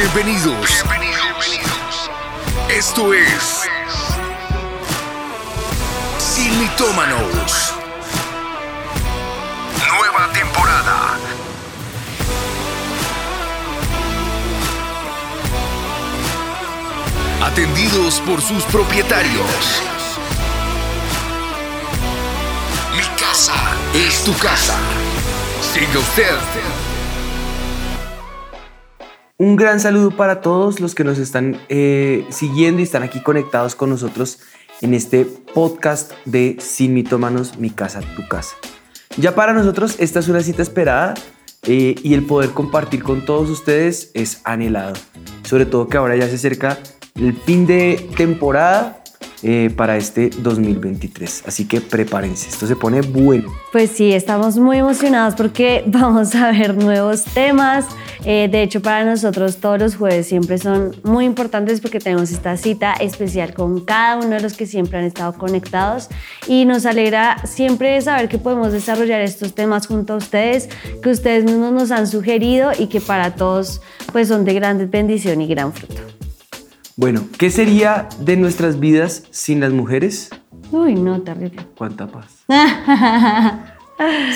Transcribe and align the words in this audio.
Bienvenidos. 0.00 0.84
Bienvenidos. 0.84 2.10
Esto 2.68 3.12
es 3.12 3.68
Sin 6.20 6.56
Mitómanos. 6.60 7.74
Nueva 9.88 10.32
temporada. 10.32 11.18
Atendidos 17.42 18.20
por 18.20 18.40
sus 18.40 18.62
propietarios. 18.66 19.82
Mi 22.96 23.02
casa 23.20 23.56
es 23.94 24.22
tu 24.22 24.32
casa. 24.38 24.78
Siga 25.60 25.98
usted. 25.98 26.87
Un 29.40 29.54
gran 29.54 29.78
saludo 29.78 30.10
para 30.10 30.40
todos 30.40 30.80
los 30.80 30.96
que 30.96 31.04
nos 31.04 31.16
están 31.16 31.60
eh, 31.68 32.26
siguiendo 32.28 32.80
y 32.80 32.82
están 32.82 33.04
aquí 33.04 33.22
conectados 33.22 33.76
con 33.76 33.88
nosotros 33.88 34.40
en 34.80 34.94
este 34.94 35.24
podcast 35.24 36.10
de 36.24 36.56
Sin 36.58 36.92
Mitómanos, 36.92 37.56
Mi 37.56 37.70
Casa, 37.70 38.00
Tu 38.00 38.26
Casa. 38.26 38.56
Ya 39.16 39.36
para 39.36 39.52
nosotros 39.52 39.94
esta 40.00 40.18
es 40.18 40.26
una 40.26 40.40
cita 40.40 40.62
esperada 40.62 41.14
eh, 41.62 41.94
y 42.02 42.14
el 42.14 42.26
poder 42.26 42.50
compartir 42.50 43.04
con 43.04 43.24
todos 43.24 43.48
ustedes 43.48 44.10
es 44.14 44.40
anhelado. 44.42 44.94
Sobre 45.44 45.66
todo 45.66 45.86
que 45.86 45.98
ahora 45.98 46.16
ya 46.16 46.26
se 46.26 46.34
acerca 46.34 46.76
el 47.14 47.32
fin 47.32 47.64
de 47.64 48.10
temporada 48.16 49.04
eh, 49.42 49.70
para 49.76 49.96
este 49.96 50.30
2023. 50.30 51.44
Así 51.46 51.66
que 51.66 51.80
prepárense, 51.80 52.48
esto 52.48 52.66
se 52.66 52.74
pone 52.76 53.02
bueno. 53.02 53.52
Pues 53.70 53.90
sí, 53.90 54.12
estamos 54.12 54.56
muy 54.56 54.78
emocionados 54.78 55.34
porque 55.34 55.84
vamos 55.86 56.34
a 56.34 56.50
ver 56.50 56.76
nuevos 56.76 57.24
temas. 57.24 57.86
Eh, 58.24 58.48
de 58.50 58.62
hecho, 58.62 58.82
para 58.82 59.04
nosotros 59.04 59.58
todos 59.58 59.78
los 59.78 59.96
jueves 59.96 60.26
siempre 60.26 60.58
son 60.58 60.96
muy 61.04 61.24
importantes 61.24 61.80
porque 61.80 62.00
tenemos 62.00 62.30
esta 62.30 62.56
cita 62.56 62.94
especial 62.94 63.54
con 63.54 63.84
cada 63.84 64.16
uno 64.16 64.30
de 64.30 64.40
los 64.40 64.54
que 64.54 64.66
siempre 64.66 64.98
han 64.98 65.04
estado 65.04 65.32
conectados 65.34 66.08
y 66.46 66.64
nos 66.64 66.84
alegra 66.84 67.38
siempre 67.46 68.00
saber 68.00 68.28
que 68.28 68.38
podemos 68.38 68.72
desarrollar 68.72 69.20
estos 69.20 69.54
temas 69.54 69.86
junto 69.86 70.14
a 70.14 70.16
ustedes, 70.16 70.68
que 71.02 71.10
ustedes 71.10 71.44
mismos 71.44 71.72
nos 71.72 71.90
han 71.90 72.06
sugerido 72.06 72.72
y 72.76 72.88
que 72.88 73.00
para 73.00 73.34
todos 73.34 73.80
pues 74.12 74.28
son 74.28 74.44
de 74.44 74.54
gran 74.54 74.90
bendición 74.90 75.40
y 75.40 75.46
gran 75.46 75.72
fruto. 75.72 76.27
Bueno, 76.98 77.20
¿qué 77.38 77.48
sería 77.52 78.08
de 78.18 78.36
nuestras 78.36 78.80
vidas 78.80 79.22
sin 79.30 79.60
las 79.60 79.72
mujeres? 79.72 80.30
Uy, 80.72 80.96
no, 80.96 81.20
terrible. 81.22 81.64
¿Cuánta 81.76 82.08
paz? 82.08 82.44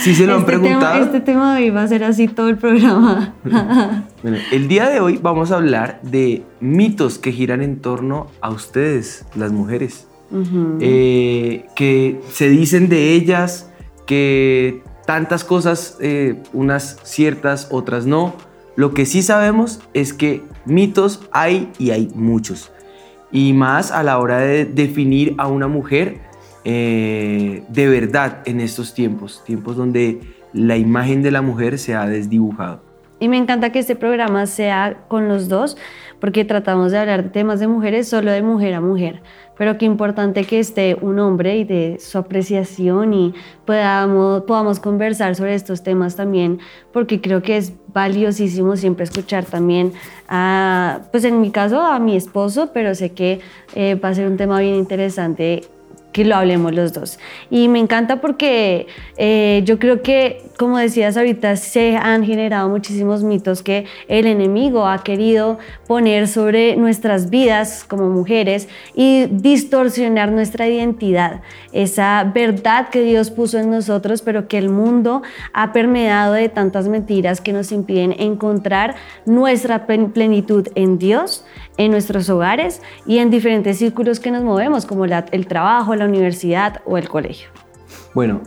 ¿Sí 0.01 0.15
se 0.15 0.27
lo 0.29 0.35
han 0.35 0.41
Este 0.43 0.53
preguntado? 0.53 0.93
tema- 0.93 1.05
este 1.05 1.21
tema 1.21 1.57
de 1.57 1.65
hoy 1.65 1.71
va 1.71 1.83
a 1.83 1.89
ser 1.89 2.05
así 2.05 2.29
todo 2.29 2.49
el 2.49 2.59
programa. 2.59 3.35
Bueno, 4.23 4.39
el 4.53 4.69
día 4.69 4.89
de 4.89 5.01
hoy 5.01 5.19
vamos 5.21 5.51
a 5.51 5.57
hablar 5.57 5.99
de 6.05 6.45
mitos 6.61 7.19
que 7.19 7.33
giran 7.33 7.61
en 7.63 7.81
torno 7.81 8.29
a 8.41 8.51
ustedes, 8.51 9.25
las 9.35 9.51
mujeres. 9.51 10.07
Eh, 10.79 11.67
que 11.75 12.21
se 12.31 12.49
dicen 12.49 12.89
de 12.89 13.15
ellas, 13.15 13.69
que 14.07 14.85
tantas 15.05 15.43
cosas, 15.43 15.97
eh, 16.01 16.41
unas 16.53 17.01
ciertas, 17.03 17.67
otras 17.73 18.07
no. 18.07 18.35
Lo 18.77 18.95
que 18.95 19.07
sí 19.07 19.23
sabemos 19.23 19.81
es 19.93 20.13
que 20.13 20.43
mitos 20.65 21.29
hay 21.33 21.71
y 21.79 21.91
hay 21.91 22.09
muchos. 22.15 22.73
Y 23.31 23.53
más 23.53 23.91
a 23.91 24.03
la 24.03 24.19
hora 24.19 24.39
de 24.39 24.65
definir 24.65 25.35
a 25.39 25.47
una 25.47 25.69
mujer 25.69 26.21
eh, 26.65 27.65
de 27.69 27.89
verdad 27.89 28.43
en 28.47 28.61
estos 28.61 28.95
tiempos, 28.95 29.43
tiempos 29.45 29.77
donde 29.77 30.21
la 30.53 30.77
imagen 30.77 31.23
de 31.23 31.31
la 31.31 31.43
mujer 31.43 31.79
se 31.79 31.95
ha 31.95 32.07
desdibujado. 32.07 32.83
Y 33.19 33.29
me 33.29 33.37
encanta 33.37 33.71
que 33.73 33.79
este 33.79 33.97
programa 33.97 34.47
sea 34.47 35.05
con 35.09 35.29
los 35.29 35.49
dos, 35.49 35.77
porque 36.23 36.45
tratamos 36.45 36.93
de 36.93 36.99
hablar 36.99 37.25
de 37.25 37.31
temas 37.31 37.59
de 37.59 37.67
mujeres 37.67 38.07
solo 38.07 38.31
de 38.31 38.43
mujer 38.43 38.75
a 38.75 38.81
mujer. 38.81 39.21
Pero 39.59 39.77
qué 39.77 39.87
importante 39.87 40.45
que 40.45 40.61
esté 40.61 40.97
un 41.01 41.19
hombre 41.19 41.57
y 41.57 41.65
de 41.65 41.99
su 41.99 42.17
apreciación 42.17 43.13
y 43.13 43.35
podamos, 43.65 44.45
podamos 44.45 44.79
conversar 44.79 45.35
sobre 45.35 45.57
estos 45.57 45.83
temas 45.83 46.15
también, 46.15 46.61
porque 46.93 47.21
creo 47.21 47.43
que 47.43 47.57
es 47.57 47.73
valiosísimo 47.89 48.77
siempre 48.77 49.03
escuchar 49.03 49.47
también 49.47 49.95
a, 50.29 51.01
pues 51.11 51.25
en 51.25 51.41
mi 51.41 51.51
caso, 51.51 51.81
a 51.81 51.99
mi 51.99 52.15
esposo, 52.15 52.71
pero 52.73 52.95
sé 52.95 53.11
que 53.11 53.41
eh, 53.75 53.97
va 53.97 54.11
a 54.11 54.15
ser 54.15 54.29
un 54.29 54.37
tema 54.37 54.61
bien 54.61 54.77
interesante 54.77 55.65
que 56.13 56.25
lo 56.25 56.37
hablemos 56.37 56.73
los 56.73 56.93
dos. 56.93 57.19
Y 57.51 57.69
me 57.69 57.79
encanta 57.79 58.21
porque 58.21 58.87
eh, 59.17 59.63
yo 59.65 59.79
creo 59.79 60.03
que, 60.03 60.45
como 60.63 60.79
decías 60.79 61.17
ahorita, 61.17 61.57
se 61.57 61.97
han 61.97 62.25
generado 62.25 62.69
muchísimos 62.69 63.25
mitos 63.25 63.63
que 63.63 63.85
el 64.07 64.27
enemigo 64.27 64.87
ha 64.87 65.03
querido 65.03 65.59
poner 65.89 66.29
sobre 66.29 66.77
nuestras 66.77 67.31
vidas 67.31 67.85
como 67.87 68.09
mujeres 68.09 68.69
y 68.95 69.27
distorsionar 69.27 70.31
nuestra 70.31 70.69
identidad, 70.69 71.43
esa 71.73 72.31
verdad 72.33 72.91
que 72.91 73.03
Dios 73.03 73.31
puso 73.31 73.59
en 73.59 73.71
nosotros, 73.71 74.23
pero 74.23 74.47
que 74.47 74.57
el 74.57 74.69
mundo 74.69 75.23
ha 75.53 75.73
permeado 75.73 76.35
de 76.35 76.49
tantas 76.49 76.87
mentiras 76.87 77.41
que 77.41 77.53
nos 77.53 77.73
impiden 77.73 78.15
encontrar 78.19 78.95
nuestra 79.27 79.87
plen- 79.89 80.13
plenitud 80.13 80.69
en 80.77 80.97
Dios, 80.99 81.45
en 81.77 81.91
nuestros 81.91 82.31
hogares 82.31 82.83
y 83.05 83.19
en 83.19 83.31
diferentes 83.31 83.79
círculos 83.79 84.21
que 84.21 84.31
nos 84.31 84.45
movemos, 84.45 84.87
como 84.87 85.07
el 85.07 85.47
trabajo, 85.49 85.97
la 85.97 86.05
universidad 86.05 86.81
o 86.87 86.99
el 86.99 87.09
colegio. 87.09 87.49
Bueno, 88.15 88.41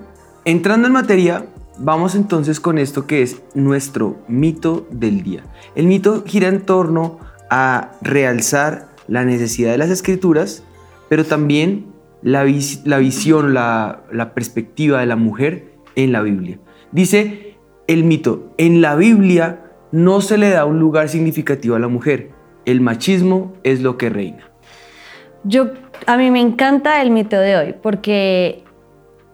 entrando 0.45 0.87
en 0.87 0.93
materia, 0.93 1.45
vamos 1.79 2.15
entonces 2.15 2.59
con 2.59 2.77
esto 2.77 3.07
que 3.07 3.21
es 3.21 3.41
nuestro 3.53 4.17
mito 4.27 4.87
del 4.91 5.23
día. 5.23 5.43
El 5.75 5.87
mito 5.87 6.23
gira 6.25 6.47
en 6.47 6.61
torno 6.61 7.19
a 7.49 7.91
realzar 8.01 8.87
la 9.07 9.23
necesidad 9.23 9.71
de 9.71 9.77
las 9.77 9.89
escrituras, 9.89 10.63
pero 11.09 11.25
también 11.25 11.87
la, 12.21 12.45
la 12.85 12.97
visión, 12.97 13.53
la, 13.53 14.03
la 14.11 14.33
perspectiva 14.33 14.99
de 14.99 15.05
la 15.05 15.15
mujer 15.15 15.73
en 15.95 16.11
la 16.11 16.21
Biblia. 16.21 16.59
Dice 16.91 17.55
el 17.87 18.03
mito, 18.03 18.53
en 18.57 18.81
la 18.81 18.95
Biblia 18.95 19.61
no 19.91 20.21
se 20.21 20.37
le 20.37 20.49
da 20.49 20.65
un 20.65 20.79
lugar 20.79 21.09
significativo 21.09 21.75
a 21.75 21.79
la 21.79 21.87
mujer, 21.87 22.31
el 22.65 22.81
machismo 22.81 23.53
es 23.63 23.81
lo 23.81 23.97
que 23.97 24.09
reina. 24.09 24.51
Yo, 25.43 25.67
a 26.07 26.17
mí 26.17 26.31
me 26.31 26.41
encanta 26.41 27.01
el 27.01 27.11
mito 27.11 27.37
de 27.37 27.55
hoy 27.55 27.75
porque 27.81 28.64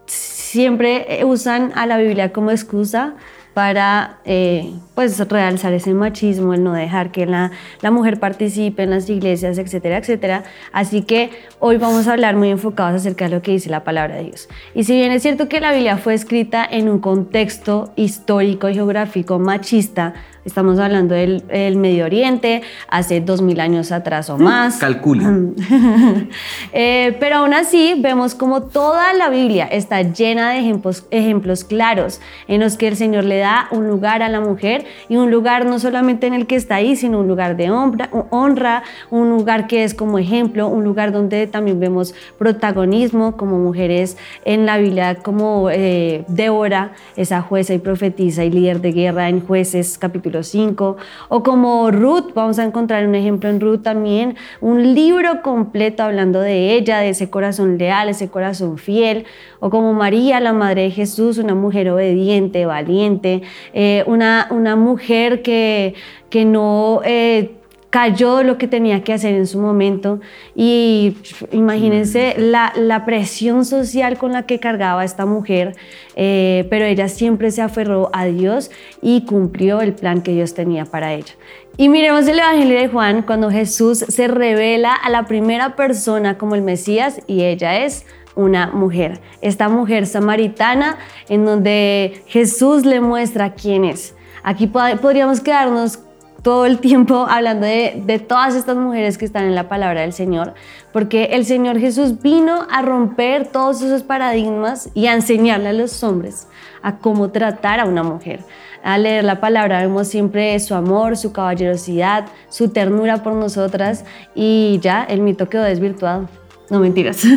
siempre 0.06 1.20
eh, 1.20 1.24
usan 1.24 1.72
a 1.74 1.86
la 1.86 1.98
Biblia 1.98 2.32
como 2.32 2.50
excusa 2.50 3.14
para 3.54 4.18
eh, 4.24 4.72
pues 4.94 5.18
realzar 5.28 5.72
ese 5.74 5.92
machismo, 5.92 6.54
el 6.54 6.64
no 6.64 6.72
dejar 6.72 7.10
que 7.10 7.26
la, 7.26 7.50
la 7.82 7.90
mujer 7.90 8.18
participe 8.18 8.82
en 8.82 8.90
las 8.90 9.08
iglesias, 9.10 9.58
etcétera, 9.58 9.98
etcétera. 9.98 10.44
Así 10.72 11.02
que 11.02 11.30
hoy 11.58 11.76
vamos 11.76 12.08
a 12.08 12.12
hablar 12.12 12.36
muy 12.36 12.48
enfocados 12.48 13.02
acerca 13.02 13.26
de 13.26 13.36
lo 13.36 13.42
que 13.42 13.52
dice 13.52 13.68
la 13.68 13.84
palabra 13.84 14.16
de 14.16 14.24
Dios. 14.24 14.48
Y 14.74 14.84
si 14.84 14.94
bien 14.94 15.12
es 15.12 15.22
cierto 15.22 15.48
que 15.48 15.60
la 15.60 15.72
Biblia 15.72 15.98
fue 15.98 16.14
escrita 16.14 16.66
en 16.70 16.88
un 16.88 16.98
contexto 16.98 17.92
histórico 17.96 18.68
y 18.68 18.74
geográfico 18.74 19.38
machista, 19.38 20.14
estamos 20.44 20.78
hablando 20.78 21.14
del 21.14 21.44
el 21.48 21.76
Medio 21.76 22.04
Oriente, 22.04 22.62
hace 22.88 23.20
dos 23.20 23.42
mil 23.42 23.60
años 23.60 23.92
atrás 23.92 24.30
o 24.30 24.38
más. 24.38 24.78
Calcule. 24.78 25.24
Eh, 26.74 27.16
pero 27.20 27.36
aún 27.36 27.52
así 27.52 27.94
vemos 27.98 28.34
como 28.34 28.62
toda 28.62 29.12
la 29.12 29.28
Biblia 29.28 29.66
está 29.66 30.02
llena 30.02 30.50
de 30.50 30.60
ejemplos, 30.60 31.04
ejemplos 31.10 31.64
claros 31.64 32.20
en 32.48 32.60
los 32.60 32.76
que 32.76 32.88
el 32.88 32.96
Señor 32.96 33.24
le 33.24 33.38
da 33.38 33.68
un 33.70 33.88
lugar 33.88 34.22
a 34.22 34.28
la 34.28 34.40
mujer 34.40 34.86
y 35.08 35.16
un 35.16 35.30
lugar 35.30 35.66
no 35.66 35.78
solamente 35.78 36.26
en 36.26 36.34
el 36.34 36.46
que 36.46 36.56
está 36.56 36.76
ahí, 36.76 36.96
sino 36.96 37.20
un 37.20 37.28
lugar 37.28 37.56
de 37.56 37.70
honra, 37.70 38.08
honra, 38.30 38.82
un 39.10 39.28
lugar 39.30 39.66
que 39.66 39.84
es 39.84 39.94
como 39.94 40.18
ejemplo, 40.18 40.68
un 40.68 40.84
lugar 40.84 41.12
donde 41.12 41.46
también 41.46 41.78
vemos 41.78 42.14
protagonismo 42.38 43.36
como 43.36 43.58
mujeres 43.58 44.16
en 44.44 44.64
la 44.64 44.78
Biblia, 44.78 45.16
como 45.16 45.68
eh, 45.70 46.24
Débora, 46.28 46.92
esa 47.16 47.42
jueza 47.42 47.74
y 47.74 47.78
profetisa 47.78 48.44
y 48.44 48.50
líder 48.50 48.80
de 48.80 48.92
guerra 48.92 49.28
en 49.28 49.40
jueces 49.40 49.98
capítulo 49.98 50.31
5, 50.40 50.96
o 51.28 51.42
como 51.42 51.90
Ruth, 51.90 52.32
vamos 52.34 52.58
a 52.58 52.64
encontrar 52.64 53.06
un 53.06 53.14
ejemplo 53.14 53.50
en 53.50 53.60
Ruth 53.60 53.82
también, 53.82 54.36
un 54.60 54.94
libro 54.94 55.42
completo 55.42 56.02
hablando 56.02 56.40
de 56.40 56.74
ella, 56.74 57.00
de 57.00 57.10
ese 57.10 57.28
corazón 57.28 57.76
leal, 57.76 58.08
ese 58.08 58.28
corazón 58.28 58.78
fiel, 58.78 59.24
o 59.60 59.68
como 59.68 59.92
María, 59.92 60.40
la 60.40 60.52
madre 60.52 60.82
de 60.82 60.90
Jesús, 60.90 61.38
una 61.38 61.54
mujer 61.54 61.90
obediente, 61.90 62.64
valiente, 62.66 63.42
eh, 63.74 64.04
una, 64.06 64.46
una 64.50 64.76
mujer 64.76 65.42
que, 65.42 65.94
que 66.30 66.44
no... 66.44 67.00
eh, 67.04 67.58
cayó 67.92 68.42
lo 68.42 68.56
que 68.56 68.68
tenía 68.68 69.04
que 69.04 69.12
hacer 69.12 69.34
en 69.34 69.46
su 69.46 69.60
momento 69.60 70.18
y 70.54 71.14
imagínense 71.52 72.34
la, 72.38 72.72
la 72.74 73.04
presión 73.04 73.66
social 73.66 74.16
con 74.16 74.32
la 74.32 74.46
que 74.46 74.58
cargaba 74.58 75.04
esta 75.04 75.26
mujer, 75.26 75.76
eh, 76.16 76.66
pero 76.70 76.86
ella 76.86 77.08
siempre 77.08 77.50
se 77.50 77.60
aferró 77.60 78.08
a 78.14 78.24
Dios 78.24 78.70
y 79.02 79.26
cumplió 79.26 79.82
el 79.82 79.92
plan 79.92 80.22
que 80.22 80.32
Dios 80.32 80.54
tenía 80.54 80.86
para 80.86 81.12
ella. 81.12 81.34
Y 81.76 81.90
miremos 81.90 82.26
el 82.28 82.38
Evangelio 82.38 82.80
de 82.80 82.88
Juan 82.88 83.20
cuando 83.22 83.50
Jesús 83.50 83.98
se 83.98 84.26
revela 84.26 84.94
a 84.94 85.10
la 85.10 85.26
primera 85.26 85.76
persona 85.76 86.38
como 86.38 86.54
el 86.54 86.62
Mesías 86.62 87.20
y 87.26 87.42
ella 87.42 87.84
es 87.84 88.06
una 88.34 88.68
mujer, 88.68 89.20
esta 89.42 89.68
mujer 89.68 90.06
samaritana 90.06 90.96
en 91.28 91.44
donde 91.44 92.22
Jesús 92.26 92.86
le 92.86 93.02
muestra 93.02 93.52
quién 93.52 93.84
es. 93.84 94.14
Aquí 94.42 94.66
pod- 94.66 94.98
podríamos 94.98 95.40
quedarnos 95.42 95.98
todo 96.42 96.66
el 96.66 96.78
tiempo 96.78 97.26
hablando 97.28 97.66
de, 97.66 98.02
de, 98.04 98.18
todas 98.18 98.54
estas 98.54 98.76
mujeres 98.76 99.16
que 99.16 99.24
están 99.24 99.44
en 99.44 99.54
la 99.54 99.68
palabra 99.68 100.00
del 100.02 100.12
Señor, 100.12 100.54
porque 100.92 101.30
el 101.32 101.44
Señor 101.46 101.78
Jesús 101.78 102.20
vino 102.20 102.66
a 102.70 102.82
romper 102.82 103.46
todos 103.46 103.80
esos 103.82 104.02
paradigmas 104.02 104.90
y 104.94 105.06
a 105.06 105.14
enseñarle 105.14 105.68
a 105.68 105.72
los 105.72 106.02
hombres 106.02 106.48
a 106.82 106.96
cómo 106.96 107.30
tratar 107.30 107.80
a 107.80 107.84
una 107.84 108.02
mujer. 108.02 108.40
Al 108.82 109.04
leer 109.04 109.24
la 109.24 109.40
palabra 109.40 109.80
vemos 109.80 110.08
siempre 110.08 110.58
su 110.58 110.74
amor, 110.74 111.16
su 111.16 111.32
caballerosidad, 111.32 112.26
su 112.48 112.70
ternura 112.70 113.22
por 113.22 113.34
nosotras 113.34 114.04
y 114.34 114.80
ya 114.82 115.04
el 115.04 115.20
mito 115.20 115.48
quedó 115.48 115.62
desvirtuado. 115.62 116.28
No 116.70 116.80
mentiras. 116.80 117.22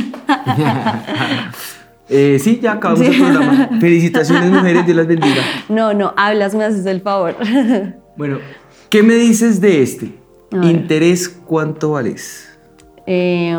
Eh, 2.08 2.38
sí, 2.40 2.60
ya 2.62 2.74
acabamos 2.74 3.01
el 3.01 3.18
programa. 3.18 3.68
Felicitaciones, 3.81 4.51
mujeres, 4.51 4.86
Dios 4.86 4.96
las 4.96 5.08
bendiga. 5.08 5.42
No, 5.69 5.92
no, 5.96 6.13
hablas, 6.16 6.54
me 6.54 6.63
haces 6.63 6.86
el 6.86 7.01
favor. 7.01 7.36
Bueno, 8.16 8.38
¿qué 8.96 9.04
me 9.04 9.16
dices 9.16 9.60
de 9.60 9.82
este? 9.82 10.10
Interés, 10.64 11.28
¿cuánto 11.28 11.92
vales? 11.92 12.48
Eh, 13.06 13.54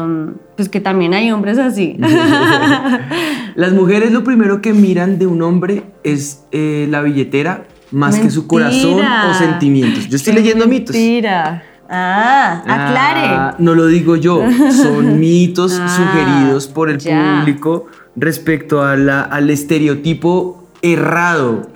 pues 0.57 0.71
que 0.71 0.81
también 0.81 1.13
hay 1.13 1.31
hombres 1.31 1.59
así. 1.59 1.99
Las 3.55 3.75
mujeres 3.75 4.13
lo 4.13 4.25
primero 4.25 4.63
que 4.63 4.73
miran 4.73 5.19
de 5.19 5.27
un 5.27 5.43
hombre 5.43 5.83
es 6.05 6.47
eh, 6.53 6.87
la 6.89 7.03
billetera 7.03 7.67
más 7.91 8.19
que 8.19 8.31
su 8.31 8.47
corazón 8.47 9.05
o 9.05 9.35
sentimientos. 9.35 10.09
Yo 10.09 10.17
estoy 10.17 10.33
leyendo 10.33 10.67
mitos. 10.67 10.97
Mentira. 10.97 11.63
Ah, 11.87 12.63
aclare. 12.67 13.27
Ah, 13.27 13.57
no 13.59 13.75
lo 13.75 13.89
digo 13.89 14.17
yo, 14.17 14.43
son 14.73 15.21
mitos 15.21 15.79
ah, 15.79 15.87
sugeridos 15.87 16.67
por 16.67 16.89
el 16.89 16.97
público 16.97 17.89
respecto 18.17 18.83
a 18.83 18.97
la, 18.97 19.21
al 19.21 19.51
estereotipo 19.51 20.67
errado, 20.81 21.69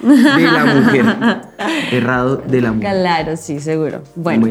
de 0.00 0.42
la 0.42 0.64
mujer. 0.64 1.04
errado 1.92 2.36
de 2.36 2.60
la 2.60 2.72
mujer. 2.72 2.90
Claro, 2.90 3.36
sí, 3.36 3.60
seguro. 3.60 4.02
Bueno. 4.14 4.46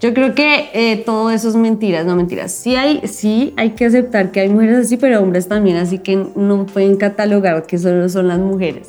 Yo 0.00 0.14
creo 0.14 0.32
que 0.34 0.70
eh, 0.74 1.02
todo 1.04 1.30
eso 1.30 1.48
es 1.48 1.56
mentiras, 1.56 2.06
no 2.06 2.14
mentiras. 2.14 2.52
Sí 2.52 2.76
hay, 2.76 3.00
sí 3.08 3.52
hay 3.56 3.70
que 3.70 3.86
aceptar 3.86 4.30
que 4.30 4.40
hay 4.40 4.48
mujeres 4.48 4.86
así, 4.86 4.96
pero 4.96 5.20
hombres 5.20 5.48
también, 5.48 5.76
así 5.76 5.98
que 5.98 6.24
no 6.36 6.66
pueden 6.66 6.96
catalogar 6.96 7.66
que 7.66 7.78
solo 7.78 8.08
son 8.08 8.28
las 8.28 8.38
mujeres. 8.38 8.88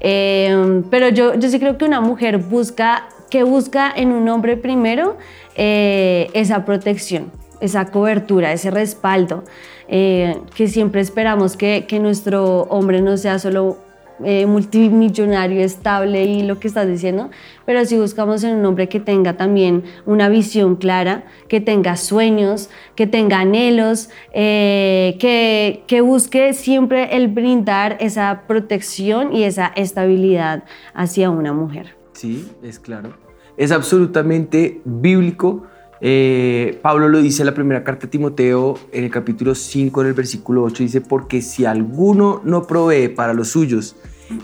Eh, 0.00 0.82
pero 0.90 1.08
yo, 1.08 1.34
yo 1.34 1.48
sí 1.48 1.60
creo 1.60 1.78
que 1.78 1.84
una 1.84 2.00
mujer 2.00 2.38
busca, 2.38 3.08
que 3.30 3.44
busca 3.44 3.92
en 3.94 4.10
un 4.10 4.28
hombre 4.28 4.56
primero 4.56 5.16
eh, 5.54 6.28
esa 6.34 6.64
protección, 6.64 7.30
esa 7.60 7.84
cobertura, 7.86 8.52
ese 8.52 8.72
respaldo, 8.72 9.44
que 9.88 10.68
siempre 10.68 11.00
esperamos 11.00 11.56
que, 11.56 11.84
que 11.86 11.98
nuestro 11.98 12.62
hombre 12.62 13.02
no 13.02 13.16
sea 13.16 13.40
solo 13.40 13.76
eh, 14.24 14.46
multimillonario, 14.46 15.60
estable 15.60 16.24
y 16.24 16.42
lo 16.42 16.58
que 16.58 16.68
estás 16.68 16.86
diciendo, 16.86 17.30
pero 17.66 17.84
si 17.84 17.96
buscamos 17.96 18.44
en 18.44 18.56
un 18.56 18.66
hombre 18.66 18.88
que 18.88 19.00
tenga 19.00 19.36
también 19.36 19.84
una 20.06 20.28
visión 20.28 20.76
clara, 20.76 21.24
que 21.48 21.60
tenga 21.60 21.96
sueños, 21.96 22.70
que 22.94 23.06
tenga 23.06 23.40
anhelos, 23.40 24.10
eh, 24.32 25.16
que, 25.18 25.84
que 25.86 26.00
busque 26.00 26.52
siempre 26.52 27.16
el 27.16 27.28
brindar 27.28 27.96
esa 28.00 28.42
protección 28.46 29.32
y 29.34 29.44
esa 29.44 29.66
estabilidad 29.76 30.64
hacia 30.94 31.30
una 31.30 31.52
mujer. 31.52 31.96
Sí, 32.12 32.48
es 32.62 32.78
claro. 32.78 33.14
Es 33.56 33.72
absolutamente 33.72 34.80
bíblico. 34.84 35.64
Eh, 36.00 36.78
Pablo 36.82 37.08
lo 37.08 37.20
dice 37.20 37.42
en 37.42 37.46
la 37.46 37.54
primera 37.54 37.84
carta 37.84 38.06
a 38.06 38.10
Timoteo, 38.10 38.78
en 38.90 39.04
el 39.04 39.10
capítulo 39.10 39.54
5, 39.54 40.00
en 40.00 40.06
el 40.06 40.14
versículo 40.14 40.62
8, 40.64 40.82
dice, 40.82 41.00
porque 41.02 41.42
si 41.42 41.66
alguno 41.66 42.40
no 42.44 42.66
provee 42.66 43.08
para 43.08 43.34
los 43.34 43.48
suyos, 43.48 43.96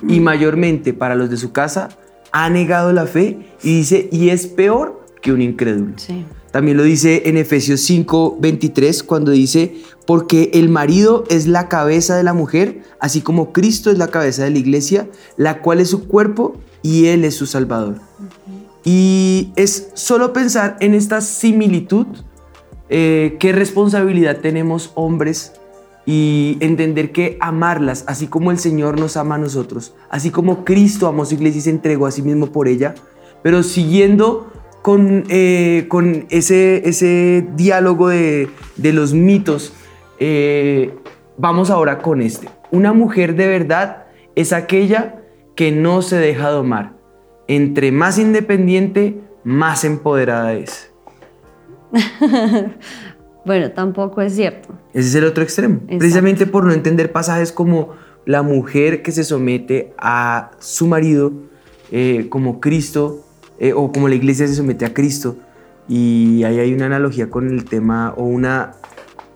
y 0.09 0.21
mayormente 0.21 0.93
para 0.93 1.15
los 1.15 1.31
de 1.31 1.37
su 1.37 1.53
casa, 1.53 1.89
ha 2.33 2.51
negado 2.51 2.93
la 2.93 3.07
fe 3.07 3.39
y 3.63 3.79
dice, 3.79 4.09
y 4.13 4.31
es 4.31 4.47
peor 4.47 5.05
que 5.23 5.33
un 5.33 5.43
incrédulo. 5.43 5.95
También 6.51 6.77
lo 6.77 6.85
dice 6.85 7.25
en 7.27 7.37
Efesios 7.37 7.81
5, 7.81 8.39
23, 8.41 9.03
cuando 9.03 9.31
dice, 9.31 9.75
porque 10.07 10.51
el 10.55 10.69
marido 10.69 11.25
es 11.29 11.47
la 11.47 11.69
cabeza 11.69 12.17
de 12.17 12.23
la 12.23 12.33
mujer, 12.33 12.83
así 13.01 13.21
como 13.21 13.53
Cristo 13.53 13.91
es 13.91 13.99
la 13.99 14.09
cabeza 14.09 14.45
de 14.45 14.51
la 14.51 14.59
iglesia, 14.59 15.09
la 15.37 15.61
cual 15.61 15.81
es 15.81 15.91
su 15.91 16.07
cuerpo 16.09 16.57
y 16.83 17.07
Él 17.07 17.25
es 17.25 17.35
su 17.35 17.47
Salvador. 17.47 17.97
Y 18.85 19.53
es 19.57 19.89
solo 19.95 20.33
pensar 20.33 20.77
en 20.81 20.95
esta 20.95 21.21
similitud, 21.21 22.07
eh, 22.89 23.37
qué 23.41 23.53
responsabilidad 23.53 24.39
tenemos 24.41 24.93
hombres 24.95 25.53
y 26.07 26.57
entender 26.61 27.11
que 27.11 27.37
amarlas, 27.41 28.05
así 28.07 28.29
como 28.29 28.53
el 28.53 28.59
Señor 28.59 28.99
nos 28.99 29.17
ama 29.17 29.35
a 29.35 29.39
nosotros, 29.39 29.95
así 30.09 30.31
como 30.31 30.65
Cristo 30.65 31.09
amó 31.09 31.25
su 31.25 31.35
iglesia 31.35 31.59
y 31.59 31.63
se 31.63 31.71
entregó 31.71 32.07
a 32.07 32.13
sí 32.13 32.23
mismo 32.23 32.47
por 32.47 32.69
ella, 32.69 32.95
pero 33.43 33.65
siguiendo 33.65 34.53
con, 34.83 35.25
eh, 35.29 35.87
con 35.89 36.27
ese, 36.31 36.89
ese 36.89 37.49
diálogo 37.57 38.09
de, 38.09 38.49
de 38.77 38.93
los 38.93 39.13
mitos, 39.13 39.73
eh, 40.21 40.95
vamos 41.37 41.71
ahora 41.71 41.99
con 41.99 42.23
este. 42.23 42.49
Una 42.71 42.93
mujer 42.93 43.35
de 43.35 43.49
verdad 43.49 44.05
es 44.37 44.53
aquella 44.53 45.23
que 45.57 45.73
no 45.73 46.03
se 46.03 46.17
deja 46.17 46.51
domar. 46.51 46.95
Entre 47.49 47.91
más 47.91 48.19
independiente, 48.19 49.21
más 49.43 49.85
empoderada 49.85 50.53
es. 50.55 50.93
Bueno, 53.47 53.71
tampoco 53.71 54.21
es 54.21 54.35
cierto. 54.35 54.75
Ese 54.93 55.09
es 55.09 55.15
el 55.15 55.25
otro 55.25 55.45
extremo. 55.45 55.81
Precisamente 55.87 56.47
por 56.47 56.65
no 56.65 56.73
entender 56.73 57.13
pasajes 57.13 57.53
como 57.53 57.95
la 58.25 58.43
mujer 58.43 59.03
que 59.03 59.13
se 59.13 59.23
somete 59.23 59.95
a 59.99 60.51
su 60.59 60.89
marido, 60.89 61.33
eh, 61.93 62.27
como 62.29 62.61
Cristo, 62.61 63.25
eh, 63.61 63.73
o 63.73 63.93
como 63.93 64.09
la 64.09 64.17
iglesia 64.17 64.49
se 64.49 64.55
somete 64.55 64.85
a 64.85 64.93
Cristo. 64.93 65.37
Y 65.89 66.43
ahí 66.43 66.59
hay 66.59 66.75
una 66.75 66.87
analogía 66.87 67.31
con 67.31 67.49
el 67.49 67.65
tema 67.65 68.13
o 68.17 68.25
una, 68.25 68.73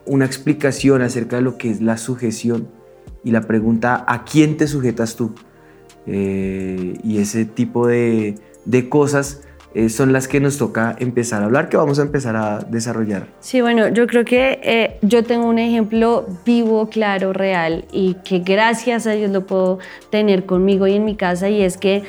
una 0.07 0.25
explicación 0.25 1.03
acerca 1.03 1.37
de 1.37 1.43
lo 1.43 1.57
que 1.57 1.71
es 1.71 1.81
la 1.81 1.97
sujeción 1.97 2.67
y 3.23 3.31
la 3.31 3.43
pregunta, 3.43 4.05
¿a 4.09 4.25
quién 4.25 4.57
te 4.57 4.67
sujetas 4.67 5.15
tú? 5.15 5.35
Eh, 6.07 6.99
y 7.05 7.19
ese 7.19 7.45
tipo 7.45 7.87
de, 7.87 8.35
de 8.65 8.89
cosas 8.89 9.43
eh, 9.75 9.89
son 9.89 10.13
las 10.13 10.27
que 10.27 10.41
nos 10.41 10.59
toca 10.59 10.97
empezar 10.99 11.43
a 11.43 11.45
hablar, 11.45 11.69
que 11.69 11.77
vamos 11.77 11.99
a 12.01 12.03
empezar 12.03 12.35
a 12.35 12.59
desarrollar. 12.59 13.29
Sí, 13.39 13.61
bueno, 13.61 13.89
yo 13.89 14.07
creo 14.07 14.25
que 14.25 14.61
eh, 14.63 14.99
yo 15.03 15.23
tengo 15.23 15.47
un 15.47 15.59
ejemplo 15.59 16.27
vivo, 16.45 16.89
claro, 16.89 17.33
real 17.33 17.85
y 17.93 18.15
que 18.25 18.41
gracias 18.41 19.07
a 19.07 19.13
Dios 19.13 19.31
lo 19.31 19.47
puedo 19.47 19.79
tener 20.11 20.45
conmigo 20.45 20.87
y 20.87 20.95
en 20.95 21.05
mi 21.05 21.15
casa 21.15 21.49
y 21.49 21.63
es 21.63 21.77
que 21.77 22.03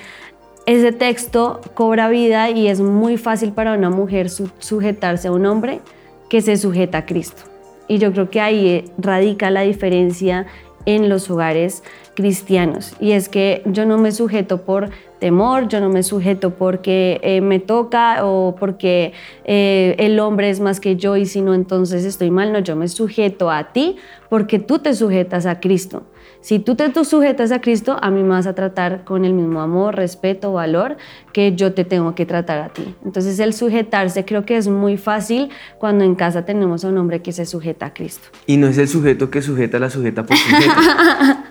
ese 0.65 0.91
texto 0.91 1.61
cobra 1.73 2.09
vida 2.09 2.49
y 2.49 2.67
es 2.67 2.81
muy 2.81 3.17
fácil 3.17 3.51
para 3.51 3.73
una 3.73 3.89
mujer 3.89 4.29
sujetarse 4.29 5.27
a 5.27 5.31
un 5.31 5.45
hombre 5.45 5.81
que 6.29 6.41
se 6.41 6.57
sujeta 6.57 6.99
a 6.99 7.05
Cristo. 7.05 7.43
Y 7.87 7.97
yo 7.97 8.11
creo 8.11 8.29
que 8.29 8.41
ahí 8.41 8.67
eh, 8.69 8.85
radica 8.97 9.51
la 9.51 9.61
diferencia 9.61 10.47
en 10.85 11.09
los 11.09 11.29
hogares 11.29 11.83
cristianos. 12.15 12.95
Y 12.99 13.11
es 13.11 13.29
que 13.29 13.61
yo 13.65 13.85
no 13.85 13.97
me 13.97 14.11
sujeto 14.11 14.63
por 14.63 14.89
temor, 15.21 15.67
yo 15.67 15.79
no 15.79 15.87
me 15.87 16.01
sujeto 16.01 16.55
porque 16.55 17.21
eh, 17.21 17.41
me 17.41 17.59
toca 17.59 18.25
o 18.25 18.55
porque 18.59 19.13
eh, 19.45 19.95
el 19.99 20.19
hombre 20.19 20.49
es 20.49 20.59
más 20.59 20.79
que 20.79 20.95
yo 20.95 21.15
y 21.15 21.27
si 21.27 21.41
no 21.41 21.53
entonces 21.53 22.05
estoy 22.05 22.31
mal, 22.31 22.51
no, 22.51 22.57
yo 22.57 22.75
me 22.75 22.87
sujeto 22.87 23.51
a 23.51 23.71
ti 23.71 23.97
porque 24.29 24.57
tú 24.57 24.79
te 24.79 24.95
sujetas 24.95 25.45
a 25.45 25.59
Cristo. 25.59 26.07
Si 26.41 26.57
tú 26.57 26.75
te 26.75 26.91
sujetas 27.05 27.51
a 27.51 27.61
Cristo, 27.61 27.97
a 28.01 28.09
mí 28.09 28.23
me 28.23 28.29
vas 28.29 28.47
a 28.47 28.55
tratar 28.55 29.03
con 29.03 29.25
el 29.25 29.33
mismo 29.33 29.61
amor, 29.61 29.95
respeto, 29.95 30.53
valor 30.53 30.97
que 31.33 31.55
yo 31.55 31.73
te 31.73 31.85
tengo 31.85 32.15
que 32.15 32.25
tratar 32.25 32.57
a 32.59 32.69
ti. 32.69 32.95
Entonces 33.05 33.37
el 33.39 33.53
sujetarse 33.53 34.25
creo 34.25 34.43
que 34.43 34.57
es 34.57 34.67
muy 34.67 34.97
fácil 34.97 35.49
cuando 35.77 36.03
en 36.03 36.15
casa 36.15 36.45
tenemos 36.45 36.83
a 36.83 36.87
un 36.87 36.97
hombre 36.97 37.21
que 37.21 37.31
se 37.31 37.45
sujeta 37.45 37.85
a 37.85 37.93
Cristo. 37.93 38.29
Y 38.47 38.57
no 38.57 38.67
es 38.67 38.79
el 38.79 38.87
sujeto 38.87 39.29
que 39.29 39.43
sujeta 39.43 39.77
la 39.77 39.91
sujeta 39.91 40.25
por 40.25 40.35
sujeta. 40.35 41.45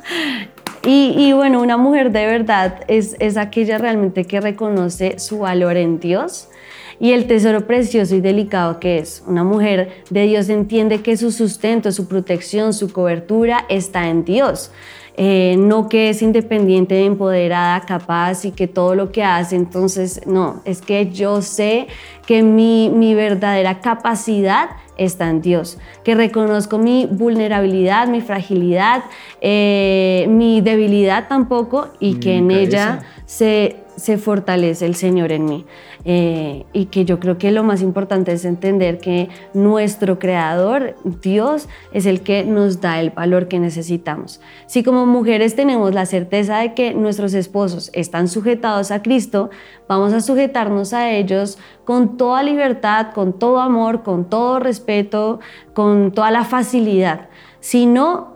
Y, 0.82 1.32
bueno, 1.32 1.60
una 1.60 1.76
mujer 1.76 2.10
de 2.10 2.26
verdad 2.26 2.80
es, 2.88 3.14
es 3.18 3.37
aquella 3.37 3.76
realmente 3.76 4.25
que 4.25 4.40
reconoce 4.40 5.18
su 5.18 5.40
valor 5.40 5.76
en 5.76 6.00
Dios 6.00 6.49
y 6.99 7.12
el 7.12 7.26
tesoro 7.26 7.66
precioso 7.66 8.14
y 8.14 8.20
delicado 8.20 8.80
que 8.80 8.99
es. 8.99 9.22
Una 9.26 9.44
mujer 9.44 10.04
de 10.08 10.22
Dios 10.22 10.49
entiende 10.49 11.02
que 11.02 11.16
su 11.16 11.32
sustento, 11.32 11.92
su 11.92 12.08
protección, 12.08 12.72
su 12.72 12.92
cobertura 12.92 13.66
está 13.68 14.08
en 14.08 14.25
Dios. 14.25 14.70
Eh, 15.22 15.56
no 15.58 15.86
que 15.90 16.08
es 16.08 16.22
independiente, 16.22 17.04
empoderada, 17.04 17.80
capaz 17.80 18.46
y 18.46 18.52
que 18.52 18.66
todo 18.66 18.94
lo 18.94 19.12
que 19.12 19.22
hace, 19.22 19.54
entonces 19.54 20.22
no, 20.26 20.62
es 20.64 20.80
que 20.80 21.10
yo 21.10 21.42
sé 21.42 21.88
que 22.26 22.42
mi, 22.42 22.88
mi 22.88 23.12
verdadera 23.12 23.80
capacidad 23.82 24.70
está 24.96 25.28
en 25.28 25.42
Dios, 25.42 25.76
que 26.04 26.14
reconozco 26.14 26.78
mi 26.78 27.04
vulnerabilidad, 27.04 28.08
mi 28.08 28.22
fragilidad, 28.22 29.04
eh, 29.42 30.24
mi 30.30 30.62
debilidad 30.62 31.28
tampoco 31.28 31.88
y 32.00 32.14
que 32.14 32.36
en 32.36 32.50
ella 32.50 33.00
se, 33.26 33.76
se 34.00 34.16
fortalece 34.16 34.87
el 34.87 34.95
Señor 34.95 35.30
en 35.30 35.45
mí. 35.45 35.66
Eh, 36.07 36.64
y 36.73 36.87
que 36.87 37.04
yo 37.04 37.21
creo 37.21 37.37
que 37.37 37.52
lo 37.52 37.62
más 37.62 37.83
importante 37.83 38.33
es 38.33 38.47
entender 38.47 38.99
que 38.99 39.28
nuestro 39.52 40.19
Creador, 40.19 40.97
Dios, 41.04 41.69
es 41.92 42.07
el 42.07 42.23
que 42.23 42.45
nos 42.45 42.80
da 42.80 42.99
el 43.00 43.11
valor 43.11 43.47
que 43.47 43.59
necesitamos. 43.59 44.40
Si 44.66 44.83
como 44.83 45.04
mujeres 45.04 45.54
tenemos 45.54 45.95
la 45.95 46.07
certeza 46.07 46.59
de 46.59 46.73
que 46.73 46.95
nuestros 46.95 47.35
esposos 47.35 47.90
están 47.92 48.28
sujetados 48.28 48.90
a 48.90 49.02
Cristo, 49.02 49.50
vamos 49.87 50.14
a 50.14 50.23
sujetarnos 50.23 50.95
a 50.95 51.11
ellos 51.11 51.59
con 51.85 52.16
toda 52.16 52.42
libertad, 52.42 53.09
con 53.12 53.38
todo 53.38 53.59
amor, 53.59 54.02
con 54.02 54.30
todo 54.30 54.61
respeto, 54.61 55.40
con 55.75 56.12
toda 56.12 56.30
la 56.30 56.45
facilidad. 56.45 57.28
Si 57.61 57.85
no, 57.85 58.29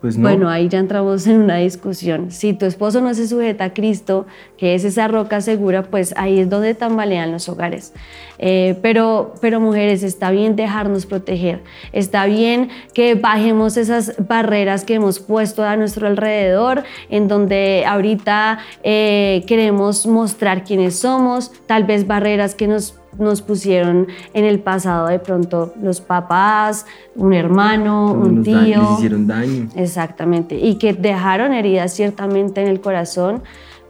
pues 0.00 0.16
Bueno, 0.16 0.48
ahí 0.48 0.68
ya 0.68 0.78
entramos 0.78 1.26
en 1.26 1.40
una 1.40 1.56
discusión. 1.56 2.30
Si 2.30 2.52
tu 2.52 2.66
esposo 2.66 3.00
no 3.00 3.12
se 3.14 3.26
sujeta 3.26 3.64
a 3.64 3.74
Cristo, 3.74 4.26
que 4.56 4.76
es 4.76 4.84
esa 4.84 5.08
roca 5.08 5.40
segura, 5.40 5.82
pues 5.82 6.14
ahí 6.16 6.38
es 6.38 6.48
donde 6.48 6.74
tambalean 6.74 7.32
los 7.32 7.48
hogares. 7.48 7.92
Eh, 8.38 8.78
pero, 8.80 9.34
pero 9.40 9.58
mujeres, 9.58 10.04
está 10.04 10.30
bien 10.30 10.54
dejarnos 10.54 11.04
proteger. 11.04 11.62
Está 11.92 12.26
bien 12.26 12.68
que 12.94 13.16
bajemos 13.16 13.76
esas 13.76 14.14
barreras 14.28 14.84
que 14.84 14.94
hemos 14.94 15.18
puesto 15.18 15.64
a 15.64 15.76
nuestro 15.76 16.06
alrededor, 16.06 16.84
en 17.10 17.26
donde 17.26 17.84
ahorita 17.84 18.60
eh, 18.84 19.42
queremos 19.48 20.06
mostrar 20.06 20.62
quiénes 20.62 20.96
somos, 21.00 21.50
tal 21.66 21.82
vez 21.82 22.06
barreras 22.06 22.54
que 22.54 22.68
nos 22.68 22.94
nos 23.18 23.42
pusieron 23.42 24.06
en 24.32 24.44
el 24.44 24.60
pasado 24.60 25.08
de 25.08 25.18
pronto 25.18 25.74
los 25.82 26.00
papás, 26.00 26.86
un 27.16 27.32
hermano, 27.32 28.12
un 28.12 28.42
tío. 28.42 28.54
les 28.54 28.90
hicieron 28.98 29.26
daño. 29.26 29.68
Exactamente. 29.74 30.56
Y 30.56 30.76
que 30.76 30.92
dejaron 30.92 31.52
heridas 31.52 31.92
ciertamente 31.92 32.62
en 32.62 32.68
el 32.68 32.80
corazón. 32.80 33.42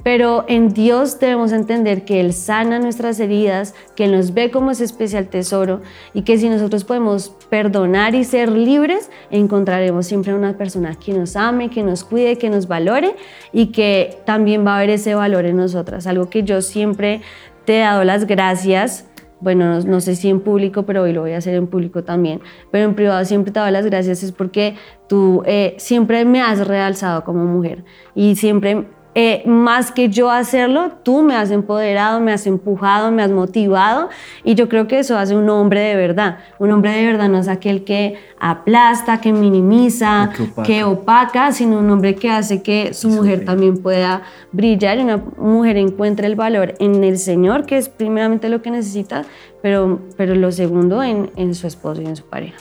Pero 0.05 0.45
en 0.49 0.73
Dios 0.73 1.19
debemos 1.19 1.53
entender 1.53 2.05
que 2.05 2.21
Él 2.21 2.33
sana 2.33 2.79
nuestras 2.79 3.19
heridas, 3.19 3.75
que 3.97 4.05
Él 4.05 4.13
nos 4.13 4.33
ve 4.33 4.51
como 4.51 4.71
ese 4.71 4.85
especial 4.85 5.27
tesoro 5.27 5.81
y 6.15 6.23
que 6.23 6.39
si 6.39 6.49
nosotros 6.49 6.85
podemos 6.85 7.31
perdonar 7.51 8.15
y 8.15 8.25
ser 8.25 8.49
libres, 8.49 9.11
encontraremos 9.31 10.07
siempre 10.07 10.35
una 10.35 10.57
persona 10.57 10.95
que 10.95 11.13
nos 11.13 11.35
ame, 11.35 11.69
que 11.69 11.83
nos 11.83 12.05
cuide, 12.05 12.39
que 12.39 12.49
nos 12.49 12.69
valore 12.69 13.17
y 13.53 13.67
que 13.67 14.19
también 14.25 14.65
va 14.65 14.75
a 14.75 14.77
haber 14.79 14.91
ese 14.91 15.15
valor 15.15 15.45
en 15.47 15.57
nosotras. 15.57 16.07
Algo 16.07 16.31
que 16.31 16.45
yo 16.45 16.63
siempre 16.63 17.21
te 17.65 17.79
he 17.79 17.81
dado 17.81 18.05
las 18.05 18.27
gracias 18.27 19.05
bueno, 19.41 19.81
no, 19.81 20.01
sé 20.01 20.17
si 20.17 20.29
en 20.29 20.41
público, 20.41 20.85
pero 20.85 21.03
hoy 21.03 21.13
lo 21.13 21.23
voy 21.23 21.33
a 21.33 21.39
hacer 21.39 21.55
en 21.55 21.67
público 21.67 22.05
también, 22.05 22.41
pero 22.71 22.85
en 22.85 22.95
privado 22.95 23.25
siempre 23.25 23.53
te 23.53 23.61
doy 23.61 23.71
las 23.71 23.87
gracias, 23.87 24.23
es 24.23 24.33
porque 24.33 24.75
tú 25.09 25.43
eh, 25.47 25.75
siempre 25.79 26.25
me 26.25 26.41
has 26.41 26.67
realzado 26.67 27.25
como 27.25 27.45
mujer 27.45 27.85
y 28.15 28.37
siempre 28.37 28.87
eh, 29.21 29.43
más 29.47 29.91
que 29.91 30.11
yo 30.11 30.31
hacerlo, 30.31 30.93
tú 31.03 31.23
me 31.23 31.35
has 31.35 31.51
empoderado, 31.51 32.21
me 32.21 32.33
has 32.33 32.47
empujado, 32.47 33.11
me 33.11 33.25
has 33.25 33.33
motivado 33.33 34.11
y 34.45 34.55
yo 34.55 34.69
creo 34.69 34.87
que 34.87 35.01
eso 35.01 35.19
hace 35.19 35.35
un 35.35 35.51
hombre 35.51 35.81
de 35.81 35.97
verdad. 35.97 36.39
Un 36.61 36.71
hombre 36.71 36.93
de 36.93 37.05
verdad 37.05 37.29
no 37.29 37.41
es 37.41 37.49
aquel 37.49 37.83
que 37.83 38.15
aplasta, 38.39 39.21
que 39.21 39.33
minimiza, 39.33 40.31
que 40.65 40.85
opaca. 40.85 41.51
sino 41.51 41.81
un 41.81 41.91
hombre 41.91 42.15
que 42.15 42.31
hace 42.31 42.63
que 42.63 42.95
su 42.95 43.09
mujer 43.09 43.45
también 43.45 43.79
pueda 43.79 44.23
brillar 44.53 44.99
y 44.99 45.01
una 45.01 45.17
mujer 45.17 45.79
encuentre 45.79 46.29
el 46.29 46.37
valor 46.37 46.75
en 46.79 47.03
el 47.03 47.19
Señor, 47.19 47.67
que 47.67 47.77
es 47.77 47.89
primeramente 47.89 48.49
lo 48.49 48.63
que 48.63 48.71
necesita, 48.71 49.25
pero, 49.61 49.99
pero 50.17 50.37
lo 50.37 50.53
segundo 50.53 51.03
en, 51.03 51.33
en 51.35 51.57
su 51.57 51.67
esposo 51.67 52.03
y 52.03 52.07
en 52.07 52.15
su 52.15 52.25
pareja. 52.25 52.59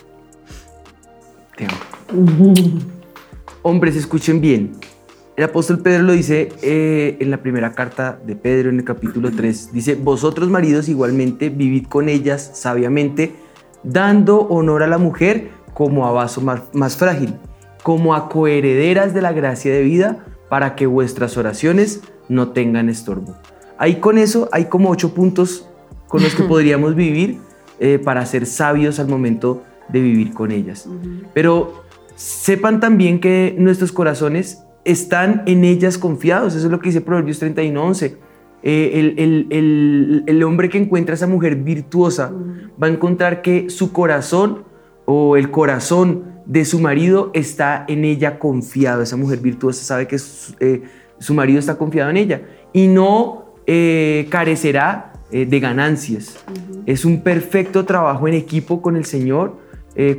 Hombres, 3.61 3.95
escuchen 3.95 4.41
bien. 4.41 4.71
El 5.37 5.43
apóstol 5.43 5.77
Pedro 5.83 6.01
lo 6.01 6.13
dice 6.13 6.49
eh, 6.63 7.15
en 7.19 7.29
la 7.29 7.37
primera 7.37 7.73
carta 7.73 8.19
de 8.25 8.35
Pedro, 8.35 8.71
en 8.71 8.79
el 8.79 8.83
capítulo 8.83 9.29
3. 9.31 9.71
Dice, 9.71 9.93
vosotros 9.93 10.49
maridos 10.49 10.89
igualmente 10.89 11.49
vivid 11.49 11.85
con 11.85 12.09
ellas 12.09 12.49
sabiamente, 12.55 13.35
dando 13.83 14.39
honor 14.47 14.81
a 14.81 14.87
la 14.87 14.97
mujer 14.97 15.49
como 15.75 16.07
a 16.07 16.11
vaso 16.11 16.41
más, 16.41 16.97
frágil, 16.97 17.35
como 17.83 18.15
a 18.15 18.29
coherederas 18.29 19.13
de 19.13 19.21
la 19.21 19.31
gracia 19.31 19.71
de 19.71 19.83
vida, 19.83 20.25
para 20.49 20.73
que 20.73 20.87
vuestras 20.87 21.37
oraciones 21.37 22.01
no 22.29 22.49
tengan 22.49 22.89
estorbo. 22.89 23.35
Ahí 23.77 23.97
con 23.97 24.17
eso 24.17 24.49
hay 24.51 24.65
como 24.65 24.89
ocho 24.89 25.13
puntos 25.13 25.69
con 26.07 26.23
los 26.23 26.33
que 26.33 26.43
podríamos 26.45 26.95
vivir 26.95 27.37
eh, 27.79 27.99
para 28.03 28.25
ser 28.25 28.47
sabios 28.47 28.99
al 28.99 29.07
momento 29.07 29.61
de 29.87 30.01
vivir 30.01 30.33
con 30.33 30.49
ellas. 30.49 30.89
Pero 31.35 31.83
sepan 32.15 32.79
también 32.79 33.19
que 33.19 33.53
nuestros 33.59 33.91
corazones 33.91 34.63
están 34.87 35.43
en 35.45 35.65
ellas 35.65 35.97
confiados. 35.97 36.55
Eso 36.55 36.65
es 36.65 36.71
lo 36.71 36.79
que 36.79 36.89
dice 36.89 37.01
Proverbios 37.01 37.39
31, 37.39 37.83
11. 37.83 38.17
Eh, 38.63 40.23
el, 40.27 40.43
hombre 40.43 40.69
que 40.69 40.77
encuentra 40.77 41.13
a 41.13 41.15
esa 41.15 41.27
mujer 41.27 41.57
virtuosa 41.57 42.33
va 42.81 42.87
a 42.87 42.89
encontrar 42.89 43.41
que 43.41 43.69
su 43.69 43.91
corazón 43.91 44.63
o 45.05 45.37
el 45.37 45.51
corazón 45.51 46.23
de 46.45 46.65
su 46.65 46.79
marido 46.79 47.31
está 47.33 47.85
en 47.87 48.05
ella 48.05 48.39
confiado. 48.39 49.01
Esa 49.03 49.17
mujer 49.17 49.39
virtuosa 49.39 49.83
sabe 49.83 50.07
que 50.07 50.17
su, 50.17 50.55
eh, 50.61 50.81
marido 51.31 51.59
está 51.59 51.77
confiado 51.77 52.09
en 52.09 52.17
ella 52.17 52.41
y 52.71 52.87
no 52.87 53.53
eh, 53.67 54.25
carecerá 54.29 55.13
de 55.29 55.59
ganancias. 55.59 56.37
Es 56.85 57.03
un 57.03 57.21
perfecto 57.21 57.83
trabajo 57.83 58.29
en 58.29 58.33
equipo 58.33 58.81
con 58.81 58.95
el 58.95 59.03
Señor 59.03 59.57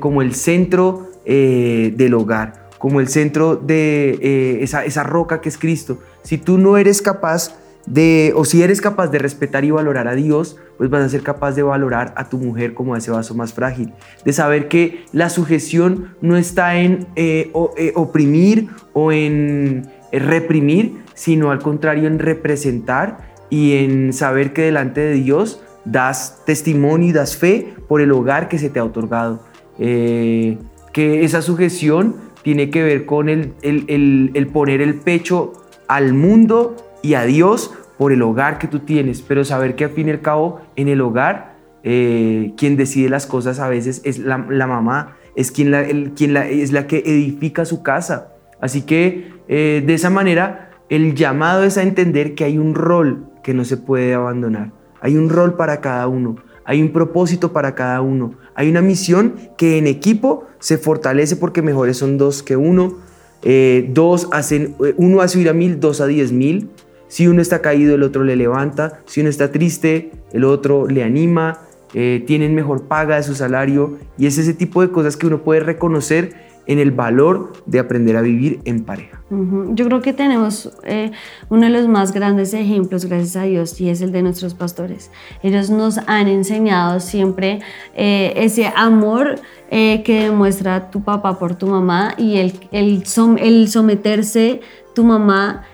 como 0.01 0.21
el 0.21 0.35
centro 0.35 1.09
del 1.25 2.13
hogar 2.13 2.68
como 2.79 3.01
el 3.01 3.09
centro 3.09 3.57
de 3.57 4.19
eh, 4.23 4.59
esa, 4.63 5.03
roca 5.03 5.41
que 5.41 5.49
es 5.49 5.59
Cristo. 5.59 5.99
Si 6.23 6.39
tú 6.39 6.59
no 6.59 6.77
eres 6.77 7.03
capaz 7.03 7.55
de, 7.87 8.33
o 8.37 8.45
si 8.45 8.63
eres 8.63 8.81
capaz 8.81 9.09
de 9.09 9.19
respetar 9.19 9.65
y 9.65 9.71
valorar 9.71 10.09
a 10.09 10.15
Dios, 10.15 10.57
pues 10.77 10.91
vas 10.91 11.05
a 11.05 11.09
ser 11.09 11.23
capaz 11.23 11.53
de 11.53 11.63
valorar 11.63 12.15
a 12.17 12.29
tu 12.29 12.39
mujer 12.39 12.75
como 12.75 12.97
ese 12.97 13.11
vaso 13.11 13.35
más 13.35 13.53
frágil, 13.53 13.93
de 14.25 14.33
saber 14.33 14.69
que 14.69 15.05
la 15.13 15.29
sujeción 15.29 16.15
no 16.21 16.37
está 16.37 16.79
en 16.79 17.07
eh, 17.17 17.51
eh, 17.77 17.93
oprimir 17.97 18.69
o 18.93 19.11
en 19.11 19.89
reprimir, 20.13 21.03
sino 21.15 21.51
al 21.51 21.61
contrario 21.61 22.07
en 22.07 22.19
representar 22.19 23.29
y 23.51 23.79
en 23.79 24.13
saber 24.13 24.53
que 24.53 24.63
delante 24.63 25.01
de 25.01 25.15
Dios 25.15 25.63
das 25.85 26.43
testimonio 26.45 27.09
y 27.09 27.13
das 27.13 27.37
fe 27.37 27.75
por 27.89 28.01
el 28.01 28.13
hogar 28.13 28.49
que 28.49 28.59
se 28.59 28.71
te 28.71 28.79
ha 28.79 28.85
otorgado. 28.85 29.43
que 29.79 31.25
esa 31.25 31.43
sujeción 31.43 32.28
tiene 32.49 32.71
que 32.71 32.83
ver 32.83 33.05
con 33.05 33.29
el, 33.29 33.53
el, 33.61 34.47
poner 34.47 34.81
el 34.81 34.95
pecho 34.95 35.53
al 35.87 36.15
mundo 36.15 36.77
y 37.03 37.13
a 37.13 37.25
Dios 37.25 37.75
por 37.99 38.11
el 38.11 38.23
hogar 38.23 38.57
que 38.57 38.67
tú 38.67 38.79
tienes, 38.79 39.21
pero 39.21 39.45
saber 39.45 39.77
que 39.77 39.85
al 39.85 39.91
fin 39.91 40.09
y 40.09 40.13
al 40.13 40.23
cabo 40.23 40.63
en 40.75 40.89
el 40.89 41.03
hogar 41.03 41.57
eh, 41.83 42.55
quien 42.57 42.79
decide 42.79 43.11
las 43.11 43.27
cosas 43.27 43.61
a 43.61 43.69
veces 43.69 44.01
es 44.03 44.19
la, 44.19 44.39
mamá, 44.39 45.19
es 45.37 45.53
quien, 45.53 45.71
la, 45.71 45.85
quien 46.17 46.33
la, 46.33 46.49
es 46.49 46.73
la 46.73 46.87
que 46.87 47.01
edifica 47.05 47.67
su 47.67 47.83
casa. 47.83 48.33
Así 48.63 48.81
que 48.81 49.31
eh, 49.47 49.85
de 49.87 49.93
esa 49.93 50.09
manera 50.09 50.71
el 50.89 51.15
llamado 51.15 51.65
es 51.65 51.77
a 51.77 51.83
entender 51.83 52.35
que 52.35 52.45
hay 52.45 52.57
un 52.57 52.75
rol 52.75 53.27
que 53.43 53.53
no 53.53 53.67
se 53.67 53.77
puede 53.77 54.15
abandonar, 54.15 54.73
hay 55.03 55.19
un 55.19 55.29
rol 55.29 55.53
para 55.53 55.83
cada 55.83 56.09
uno, 56.09 56.37
hay 56.65 56.81
un 56.81 56.95
propósito 56.95 57.53
para 57.53 57.75
cada 57.75 58.01
uno, 58.01 58.33
hay 58.59 58.69
una 58.69 58.83
misión 58.83 59.37
que 59.57 59.79
en 59.79 59.87
equipo 59.87 60.45
se 60.59 60.79
fortalece 60.79 61.37
porque 61.37 61.63
mejores 61.63 61.97
son 61.97 62.19
dos 62.19 62.43
que 62.43 62.57
uno. 62.57 62.99
Eh, 63.45 63.89
dos 63.91 64.27
hacen, 64.33 64.75
eh, 64.85 64.95
uno 64.97 65.21
hace 65.21 65.39
huir 65.39 65.49
a 65.49 65.53
mil, 65.53 65.79
dos 65.79 66.01
a 66.01 66.09
diez 66.09 66.33
mil. 66.33 66.69
Si 67.07 67.29
uno 67.29 67.41
está 67.41 67.63
caído, 67.63 67.95
el 67.95 68.03
otro 68.03 68.25
le 68.25 68.35
levanta. 68.35 68.99
Si 69.07 69.21
uno 69.21 69.31
está 69.31 69.53
triste, 69.53 70.11
el 70.33 70.43
otro 70.43 70.89
le 70.89 71.05
anima. 71.05 71.61
Eh, 71.95 72.25
tienen 72.27 72.57
mejor 72.57 72.83
paga 72.89 73.15
de 73.15 73.23
su 73.23 73.37
salario. 73.37 73.97
Y 74.19 74.27
es 74.27 74.39
ese 74.39 74.55
tipo 74.55 74.83
de 74.83 74.91
cosas 74.91 75.17
que 75.17 75.29
uno 75.29 75.45
puede 75.45 75.61
reconocer 75.61 76.48
en 76.69 76.79
el 76.79 76.93
valor 76.93 77.55
de 77.67 77.81
aprender 77.81 78.17
a 78.17 78.21
vivir 78.21 78.61
en 78.65 78.85
pareja. 78.85 79.21
Yo 79.31 79.85
creo 79.87 80.01
que 80.01 80.13
tenemos 80.13 80.71
eh, 80.85 81.11
uno 81.49 81.65
de 81.65 81.71
los 81.71 81.89
más 81.89 82.13
grandes 82.13 82.55
ejemplos, 82.55 83.07
gracias 83.07 83.37
a 83.37 83.43
Dios, 83.43 83.79
y 83.81 83.91
es 83.91 84.01
el 84.01 84.13
de 84.13 84.23
nuestros 84.23 84.55
pastores. 84.55 85.11
Ellos 85.43 85.71
nos 85.71 85.99
han 86.07 86.29
enseñado 86.29 87.01
siempre 87.01 87.61
eh, 87.95 88.33
ese 88.37 88.73
amor 88.75 89.37
eh, 89.71 90.03
que 90.03 90.25
demuestra 90.25 90.91
tu 90.91 91.03
papá 91.03 91.39
por 91.39 91.57
tu 91.57 91.67
mamá 91.67 92.15
y 92.17 92.37
el, 92.37 92.53
el, 92.71 93.03
el 93.39 93.69
someterse 93.69 94.61
tu 94.95 95.05
mamá 95.05 95.65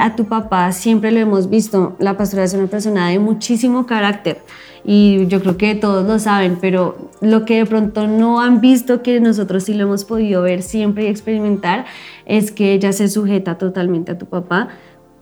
a 0.00 0.16
tu 0.16 0.26
papá, 0.26 0.72
siempre 0.72 1.12
lo 1.12 1.20
hemos 1.20 1.48
visto. 1.48 1.96
La 1.98 2.16
pastora 2.16 2.44
es 2.44 2.54
una 2.54 2.66
persona 2.66 3.08
de 3.08 3.18
muchísimo 3.18 3.86
carácter 3.86 4.38
y 4.84 5.26
yo 5.26 5.40
creo 5.40 5.56
que 5.56 5.74
todos 5.74 6.06
lo 6.06 6.18
saben, 6.18 6.56
pero 6.60 7.10
lo 7.20 7.44
que 7.44 7.58
de 7.58 7.66
pronto 7.66 8.06
no 8.06 8.40
han 8.40 8.60
visto 8.60 9.02
que 9.02 9.20
nosotros 9.20 9.64
sí 9.64 9.74
lo 9.74 9.84
hemos 9.84 10.04
podido 10.04 10.42
ver 10.42 10.62
siempre 10.62 11.04
y 11.04 11.06
experimentar 11.08 11.84
es 12.24 12.50
que 12.50 12.72
ella 12.72 12.92
se 12.92 13.08
sujeta 13.08 13.58
totalmente 13.58 14.12
a 14.12 14.18
tu 14.18 14.26
papá 14.26 14.68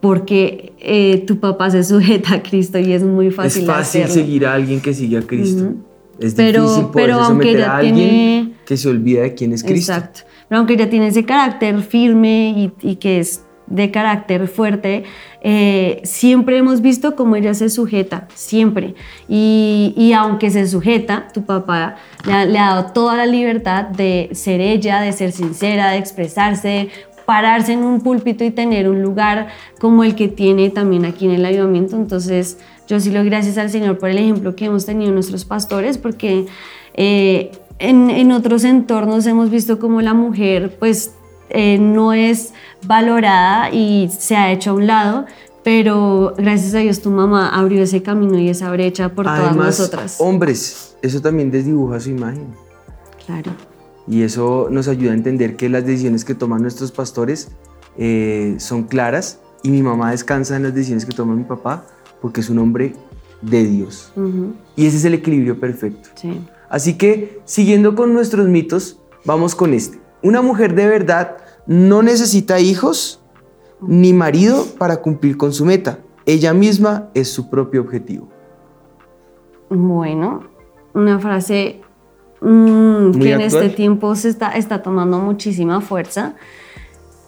porque 0.00 0.72
eh, 0.78 1.24
tu 1.26 1.40
papá 1.40 1.70
se 1.70 1.82
sujeta 1.82 2.34
a 2.34 2.42
Cristo 2.42 2.78
y 2.78 2.92
es 2.92 3.02
muy 3.02 3.30
fácil. 3.30 3.62
Es 3.62 3.68
fácil 3.68 4.06
seguir 4.06 4.46
a 4.46 4.54
alguien 4.54 4.80
que 4.80 4.94
sigue 4.94 5.18
a 5.18 5.22
Cristo. 5.22 5.72
Es 6.20 6.34
pero, 6.34 6.62
difícil 6.62 7.10
aunque 7.12 7.50
ella 7.50 7.72
a 7.72 7.76
alguien 7.78 8.54
que 8.64 8.76
se 8.76 8.88
olvida 8.88 9.22
de 9.22 9.34
quién 9.34 9.52
es 9.52 9.64
Cristo. 9.64 9.92
Exacto. 9.92 10.20
Pero 10.48 10.58
aunque 10.58 10.74
ella 10.74 10.88
tiene 10.88 11.08
ese 11.08 11.24
carácter 11.24 11.80
firme 11.82 12.72
y, 12.80 12.88
y 12.88 12.96
que 12.96 13.20
es 13.20 13.42
de 13.70 13.90
carácter 13.90 14.48
fuerte, 14.48 15.04
eh, 15.40 16.00
siempre 16.04 16.58
hemos 16.58 16.80
visto 16.80 17.16
cómo 17.16 17.36
ella 17.36 17.54
se 17.54 17.68
sujeta, 17.68 18.28
siempre. 18.34 18.94
Y, 19.28 20.12
aunque 20.16 20.50
se 20.50 20.66
sujeta, 20.66 21.28
tu 21.32 21.44
papá 21.44 21.96
le 22.24 22.32
ha, 22.32 22.46
dado 22.46 22.92
toda 22.92 23.16
la 23.16 23.26
libertad 23.26 23.84
de 23.84 24.30
ser 24.32 24.60
ella, 24.60 25.00
de 25.00 25.12
ser 25.12 25.32
sincera, 25.32 25.90
de 25.90 25.98
expresarse, 25.98 26.88
pararse 27.26 27.74
en 27.74 27.84
un 27.84 28.00
púlpito 28.00 28.42
y 28.42 28.50
tener 28.50 28.88
un 28.88 29.02
lugar 29.02 29.48
como 29.78 30.02
el 30.02 30.14
que 30.14 30.28
tiene 30.28 30.70
también 30.70 31.04
aquí 31.04 31.26
en 31.26 31.32
el 31.32 31.44
ayudamiento. 31.44 31.96
Entonces, 31.96 32.58
yo 32.86 32.98
sí 33.00 33.10
lo 33.10 33.22
gracias 33.22 33.58
al 33.58 33.70
Señor 33.70 33.98
por 33.98 34.08
el 34.08 34.18
ejemplo 34.18 34.56
que 34.56 34.64
hemos 34.64 34.86
tenido 34.86 35.12
nuestros 35.12 35.44
pastores, 35.44 35.98
porque 35.98 36.46
eh, 36.94 37.50
en, 37.78 38.32
otros 38.32 38.64
entornos 38.64 39.26
hemos 39.26 39.50
visto 39.50 39.78
como 39.78 40.00
la 40.00 40.14
mujer 40.14 40.76
pues 40.78 41.14
eh, 41.50 41.78
no 41.78 42.12
es 42.12 42.52
valorada 42.86 43.70
y 43.70 44.08
se 44.16 44.36
ha 44.36 44.52
hecho 44.52 44.70
a 44.70 44.74
un 44.74 44.86
lado, 44.86 45.26
pero 45.64 46.34
gracias 46.36 46.74
a 46.74 46.78
Dios 46.78 47.00
tu 47.00 47.10
mamá 47.10 47.48
abrió 47.48 47.82
ese 47.82 48.02
camino 48.02 48.38
y 48.38 48.48
esa 48.48 48.70
brecha 48.70 49.10
por 49.10 49.26
todas 49.26 49.54
nosotras. 49.54 50.16
Hombres, 50.18 50.96
eso 51.02 51.20
también 51.20 51.50
desdibuja 51.50 52.00
su 52.00 52.10
imagen. 52.10 52.46
Claro. 53.26 53.52
Y 54.06 54.22
eso 54.22 54.68
nos 54.70 54.88
ayuda 54.88 55.12
a 55.12 55.14
entender 55.14 55.56
que 55.56 55.68
las 55.68 55.84
decisiones 55.84 56.24
que 56.24 56.34
toman 56.34 56.62
nuestros 56.62 56.92
pastores 56.92 57.50
eh, 57.98 58.56
son 58.58 58.84
claras 58.84 59.40
y 59.62 59.70
mi 59.70 59.82
mamá 59.82 60.12
descansa 60.12 60.56
en 60.56 60.62
las 60.62 60.74
decisiones 60.74 61.04
que 61.04 61.12
toma 61.12 61.34
mi 61.34 61.44
papá 61.44 61.84
porque 62.22 62.40
es 62.40 62.48
un 62.48 62.58
hombre 62.58 62.94
de 63.42 63.64
Dios. 63.64 64.12
Y 64.76 64.86
ese 64.86 64.96
es 64.96 65.04
el 65.04 65.14
equilibrio 65.14 65.60
perfecto. 65.60 66.08
Así 66.68 66.94
que, 66.96 67.40
siguiendo 67.44 67.94
con 67.94 68.12
nuestros 68.12 68.48
mitos, 68.48 69.00
vamos 69.24 69.54
con 69.54 69.74
este. 69.74 69.98
Una 70.22 70.42
mujer 70.42 70.74
de 70.74 70.86
verdad 70.86 71.36
no 71.66 72.02
necesita 72.02 72.60
hijos 72.60 73.20
ni 73.80 74.12
marido 74.12 74.64
para 74.78 74.96
cumplir 74.98 75.36
con 75.36 75.52
su 75.52 75.64
meta. 75.64 75.98
Ella 76.26 76.52
misma 76.52 77.08
es 77.14 77.30
su 77.30 77.48
propio 77.48 77.80
objetivo. 77.80 78.28
Bueno, 79.70 80.44
una 80.94 81.18
frase 81.18 81.80
mm, 82.40 83.12
que 83.12 83.32
en 83.32 83.40
este 83.40 83.68
tiempo 83.68 84.14
se 84.14 84.30
está, 84.30 84.50
está 84.52 84.82
tomando 84.82 85.18
muchísima 85.18 85.80
fuerza. 85.80 86.34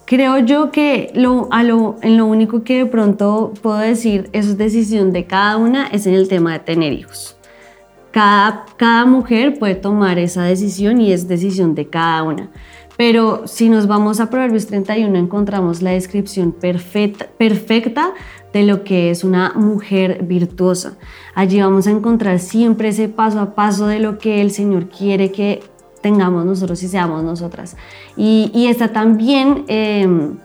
Creo 0.05 0.39
yo 0.39 0.71
que 0.71 1.11
lo, 1.15 1.47
a 1.51 1.63
lo, 1.63 1.95
en 2.01 2.17
lo 2.17 2.25
único 2.25 2.63
que 2.63 2.79
de 2.79 2.85
pronto 2.85 3.53
puedo 3.61 3.77
decir 3.77 4.29
eso 4.33 4.49
es 4.49 4.57
decisión 4.57 5.13
de 5.13 5.25
cada 5.25 5.55
una 5.55 5.87
es 5.87 6.05
en 6.05 6.15
el 6.15 6.27
tema 6.27 6.53
de 6.53 6.59
tener 6.59 6.91
hijos. 6.91 7.37
Cada, 8.11 8.65
cada 8.75 9.05
mujer 9.05 9.57
puede 9.57 9.75
tomar 9.75 10.19
esa 10.19 10.43
decisión 10.43 10.99
y 10.99 11.13
es 11.13 11.29
decisión 11.29 11.75
de 11.75 11.87
cada 11.87 12.23
una. 12.23 12.49
Pero 13.01 13.47
si 13.47 13.67
nos 13.69 13.87
vamos 13.87 14.19
a 14.19 14.29
Proverbios 14.29 14.67
31 14.67 15.17
encontramos 15.17 15.81
la 15.81 15.89
descripción 15.89 16.51
perfecta, 16.51 17.25
perfecta 17.35 18.13
de 18.53 18.61
lo 18.61 18.83
que 18.83 19.09
es 19.09 19.23
una 19.23 19.53
mujer 19.55 20.21
virtuosa. 20.21 20.99
Allí 21.33 21.59
vamos 21.59 21.87
a 21.87 21.89
encontrar 21.89 22.37
siempre 22.37 22.89
ese 22.89 23.09
paso 23.09 23.39
a 23.39 23.55
paso 23.55 23.87
de 23.87 23.97
lo 23.97 24.19
que 24.19 24.39
el 24.39 24.51
Señor 24.51 24.87
quiere 24.89 25.31
que 25.31 25.63
tengamos 26.03 26.45
nosotros 26.45 26.83
y 26.83 26.89
seamos 26.89 27.23
nosotras. 27.23 27.75
Y, 28.15 28.67
está 28.67 28.89
también 28.89 29.65
em, 29.67 30.37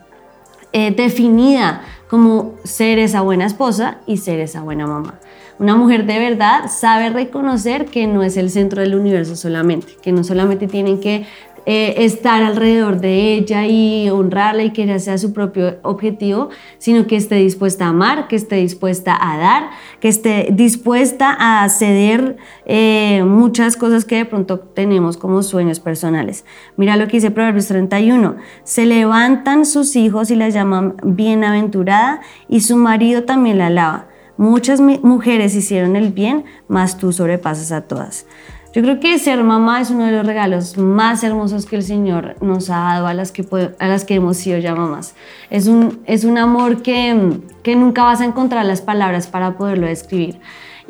eh, 0.73 0.95
definida 0.97 1.83
como 2.09 2.55
ser 2.65 2.99
esa 2.99 3.21
buena 3.21 3.45
esposa 3.45 3.99
y 4.07 4.17
ser 4.17 4.41
esa 4.41 4.63
buena 4.63 4.87
mamá. 4.87 5.21
Una 5.59 5.75
mujer 5.75 6.05
de 6.05 6.19
verdad 6.19 6.71
sabe 6.71 7.09
reconocer 7.09 7.87
que 7.87 8.07
no 8.07 8.23
es 8.23 8.37
el 8.37 8.51
centro 8.51 8.83
del 8.83 8.95
universo 8.95 9.37
solamente, 9.37 9.95
que 10.03 10.13
no 10.13 10.23
solamente 10.23 10.69
tienen 10.69 11.01
que 11.01 11.27
eh, 11.69 12.05
estar 12.05 12.45
alrededor 12.45 13.01
de 13.01 13.35
ella 13.35 13.67
y 13.67 14.09
honrarla 14.09 14.63
y 14.63 14.71
que 14.71 14.85
ella 14.85 15.01
sea 15.01 15.19
su 15.19 15.33
propio 15.33 15.79
objetivo, 15.83 16.51
sino 16.79 17.09
que 17.09 17.17
esté 17.17 17.35
dispuesta 17.35 17.87
a 17.87 17.89
amar, 17.89 18.29
que 18.29 18.37
esté 18.37 18.57
dispuesta 18.57 19.19
a 19.21 19.37
dar, 19.37 19.71
que 19.99 20.07
esté 20.07 20.49
dispuesta 20.53 21.37
a 21.39 21.69
ceder 21.69 22.37
eh, 22.67 23.25
muchas 23.27 23.77
cosas 23.77 24.05
que 24.05 24.15
de 24.15 24.25
pronto 24.27 24.61
tenemos 24.61 25.17
como 25.17 25.43
sueños 25.43 25.81
personales. 25.81 26.45
Mira 26.77 26.97
lo 26.97 27.09
que 27.09 27.17
dice 27.17 27.33
Proverbios 27.33 27.67
31, 27.67 28.37
se 28.63 28.87
levantan 28.87 29.67
sus 29.67 29.97
hijos 29.97 30.31
y 30.31 30.37
la 30.37 30.49
llaman 30.51 30.95
bienaventurada 31.03 32.21
y 32.49 32.61
su 32.61 32.77
marido 32.77 33.25
también 33.25 33.59
la 33.59 33.67
alaba. 33.67 34.07
Muchas 34.37 34.81
mujeres 34.81 35.55
hicieron 35.55 35.97
el 35.97 36.13
bien, 36.13 36.45
mas 36.69 36.99
tú 36.99 37.11
sobrepasas 37.13 37.73
a 37.73 37.89
todas. 37.89 38.27
Yo 38.77 38.83
creo 38.83 39.01
que 39.01 39.19
ser 39.19 39.43
mamá 39.43 39.81
es 39.81 39.89
uno 39.91 40.05
de 40.05 40.13
los 40.13 40.27
regalos 40.27 40.77
más 40.77 41.25
hermosos 41.25 41.65
que 41.65 41.77
el 41.77 41.83
Señor 41.83 42.37
nos 42.43 42.69
ha 42.69 42.77
dado 42.77 43.07
a 43.07 43.15
las 43.15 43.33
que, 43.33 43.43
a 43.79 43.89
las 43.89 44.05
que 44.05 44.17
hemos 44.17 44.37
sido 44.37 44.59
ya 44.59 44.75
mamás. 44.75 45.15
Es 45.49 45.67
un, 45.67 46.03
es 46.05 46.25
un 46.25 46.37
amor 46.37 46.83
que, 46.83 47.39
que 47.63 47.75
nunca 47.75 48.05
vas 48.05 48.21
a 48.21 48.27
encontrar 48.27 48.67
las 48.67 48.83
palabras 48.83 49.29
para 49.29 49.57
poderlo 49.57 49.87
describir. 49.87 50.41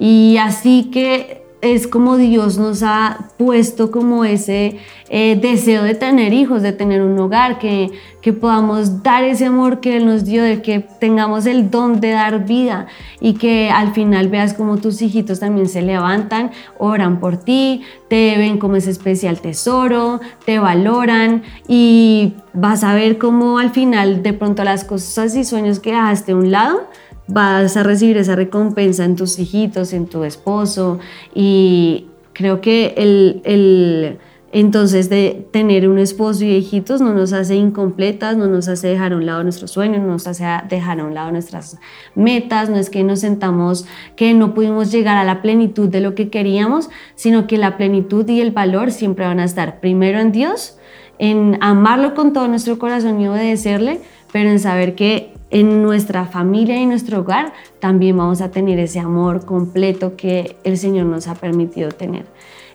Y 0.01 0.37
así 0.39 0.91
que 0.93 1.46
es 1.63 1.87
como 1.87 2.17
Dios 2.17 2.59
nos 2.59 2.83
ha 2.83 3.31
puesto 3.39 3.91
como 3.91 4.25
ese 4.25 4.79
eh, 5.09 5.39
deseo 5.41 5.83
de 5.83 5.95
tener 5.95 6.33
hijos, 6.33 6.63
de 6.63 6.73
tener 6.73 7.03
un 7.03 7.19
hogar, 7.19 7.59
que, 7.59 7.91
que 8.21 8.33
podamos 8.33 9.03
dar 9.03 9.25
ese 9.25 9.47
amor 9.47 9.81
que 9.81 9.97
Él 9.97 10.07
nos 10.07 10.25
dio, 10.25 10.43
de 10.43 10.61
que 10.63 10.81
tengamos 10.81 11.47
el 11.47 11.71
don 11.71 12.01
de 12.01 12.11
dar 12.11 12.45
vida 12.45 12.87
y 13.21 13.35
que 13.35 13.71
al 13.71 13.93
final 13.93 14.29
veas 14.29 14.53
como 14.53 14.77
tus 14.77 15.01
hijitos 15.01 15.41
también 15.41 15.69
se 15.69 15.83
levantan, 15.83 16.51
oran 16.79 17.21
por 17.21 17.37
ti, 17.37 17.83
te 18.09 18.37
ven 18.37 18.59
como 18.59 18.77
ese 18.77 18.91
especial 18.91 19.41
tesoro, 19.41 20.21
te 20.45 20.59
valoran 20.59 21.43
y 21.69 22.35
vas 22.53 22.85
a 22.85 22.95
ver 22.95 23.19
cómo 23.19 23.59
al 23.59 23.71
final 23.71 24.23
de 24.23 24.33
pronto 24.33 24.65
las 24.65 24.85
cosas 24.85 25.35
y 25.37 25.45
sueños 25.45 25.81
que 25.81 25.93
dejaste 25.93 26.33
a 26.33 26.37
un 26.37 26.51
lado, 26.51 26.89
vas 27.29 27.77
a 27.77 27.83
recibir 27.83 28.17
esa 28.17 28.37
recompensa 28.37 29.05
en 29.05 29.17
tus 29.17 29.39
hijitos, 29.39 29.93
en 29.93 30.07
tu 30.07 30.25
esposo 30.25 30.99
y 31.35 32.07
creo 32.33 32.61
que 32.61 32.95
el, 32.97 34.19
entonces 34.53 35.11
de 35.11 35.47
tener 35.51 35.89
un 35.89 35.99
esposo 35.99 36.45
y 36.45 36.55
hijitos 36.55 37.01
no 37.01 37.13
nos 37.13 37.33
hace 37.33 37.57
incompletas, 37.57 38.37
no 38.37 38.47
nos 38.47 38.69
hace 38.69 38.89
dejar 38.89 39.13
a 39.13 39.17
un 39.17 39.27
lado 39.27 39.43
nuestros 39.43 39.73
sueños, 39.73 40.03
no 40.03 40.13
nos 40.13 40.27
hace 40.27 40.45
dejar 40.69 41.01
a 41.01 41.05
un 41.05 41.15
lado 41.15 41.33
nuestras 41.33 41.79
metas, 42.15 42.71
no 42.71 42.77
es 42.77 42.91
que 42.91 43.03
nos 43.03 43.21
sentamos 43.21 43.87
que 44.15 44.33
no 44.35 44.55
pudimos 44.55 44.93
llegar 44.93 45.17
a 45.17 45.25
la 45.25 45.43
plenitud 45.43 45.89
de 45.89 46.01
lo 46.01 46.15
que 46.15 46.31
queríamos, 46.31 46.91
sino 47.17 47.47
que 47.47 47.59
la 47.59 47.77
plenitud 47.77 48.29
y 48.29 48.41
el 48.41 48.53
valor 48.53 48.93
siempre 48.93 49.27
van 49.27 49.41
a 49.41 49.45
estar 49.45 49.81
primero 49.81 50.21
en 50.21 50.31
Dios, 50.31 50.79
en 51.19 51.59
amarlo 51.61 52.15
con 52.15 52.33
todo 52.33 52.47
nuestro 52.47 52.79
corazón 52.79 53.21
y 53.21 53.29
obedecerle, 53.29 54.01
pero 54.33 54.51
en 54.51 54.61
saber 54.61 54.95
que 54.95 55.36
en 55.51 55.83
nuestra 55.83 56.27
familia 56.27 56.77
y 56.79 56.83
en 56.83 56.89
nuestro 56.89 57.21
hogar 57.21 57.53
también 57.79 58.17
vamos 58.17 58.41
a 58.41 58.51
tener 58.51 58.79
ese 58.79 58.99
amor 58.99 59.45
completo 59.45 60.17
que 60.17 60.57
el 60.65 60.77
Señor 60.77 61.07
nos 61.07 61.29
ha 61.29 61.35
permitido 61.35 61.91
tener. 61.91 62.27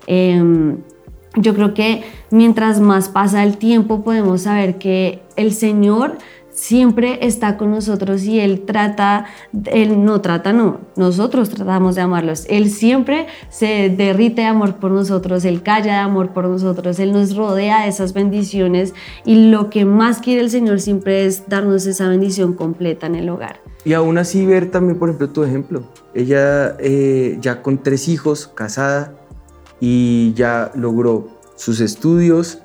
Em, 0.07 0.77
yo 1.35 1.53
creo 1.53 1.73
que 1.73 2.03
mientras 2.29 2.79
más 2.79 3.09
pasa 3.09 3.43
el 3.43 3.57
tiempo 3.57 4.03
podemos 4.03 4.41
saber 4.41 4.77
que 4.77 5.21
el 5.35 5.53
Señor 5.53 6.17
siempre 6.61 7.25
está 7.25 7.57
con 7.57 7.71
nosotros 7.71 8.23
y 8.23 8.39
Él 8.39 8.65
trata, 8.67 9.25
Él 9.65 10.05
no 10.05 10.21
trata, 10.21 10.53
no, 10.53 10.81
nosotros 10.95 11.49
tratamos 11.49 11.95
de 11.95 12.01
amarlos. 12.01 12.45
Él 12.49 12.69
siempre 12.69 13.25
se 13.49 13.89
derrite 13.89 14.41
de 14.41 14.47
amor 14.47 14.75
por 14.75 14.91
nosotros, 14.91 15.43
Él 15.43 15.63
calla 15.63 15.93
de 15.93 15.99
amor 15.99 16.33
por 16.33 16.45
nosotros, 16.47 16.99
Él 16.99 17.13
nos 17.13 17.35
rodea 17.35 17.81
de 17.81 17.89
esas 17.89 18.13
bendiciones 18.13 18.93
y 19.25 19.49
lo 19.49 19.71
que 19.71 19.85
más 19.85 20.19
quiere 20.19 20.41
el 20.41 20.51
Señor 20.51 20.79
siempre 20.79 21.25
es 21.25 21.49
darnos 21.49 21.87
esa 21.87 22.07
bendición 22.07 22.53
completa 22.53 23.07
en 23.07 23.15
el 23.15 23.29
hogar. 23.29 23.59
Y 23.83 23.93
aún 23.93 24.19
así 24.19 24.45
ver 24.45 24.69
también, 24.69 24.99
por 24.99 25.09
ejemplo, 25.09 25.29
tu 25.31 25.43
ejemplo. 25.43 25.81
Ella 26.13 26.75
eh, 26.79 27.39
ya 27.41 27.63
con 27.63 27.81
tres 27.81 28.07
hijos, 28.07 28.51
casada, 28.53 29.15
y 29.79 30.33
ya 30.35 30.71
logró 30.75 31.27
sus 31.55 31.81
estudios, 31.81 32.59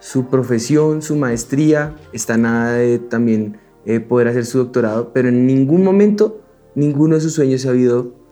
su 0.00 0.26
profesión, 0.26 1.02
su 1.02 1.14
maestría, 1.16 1.94
está 2.12 2.36
nada 2.36 2.72
de 2.72 2.98
también 2.98 3.58
eh, 3.86 4.00
poder 4.00 4.28
hacer 4.28 4.46
su 4.46 4.58
doctorado, 4.58 5.12
pero 5.12 5.28
en 5.28 5.46
ningún 5.46 5.84
momento 5.84 6.40
ninguno 6.74 7.14
de 7.14 7.20
sus 7.20 7.34
sueños 7.34 7.60
se 7.60 7.68
ha, 7.68 7.74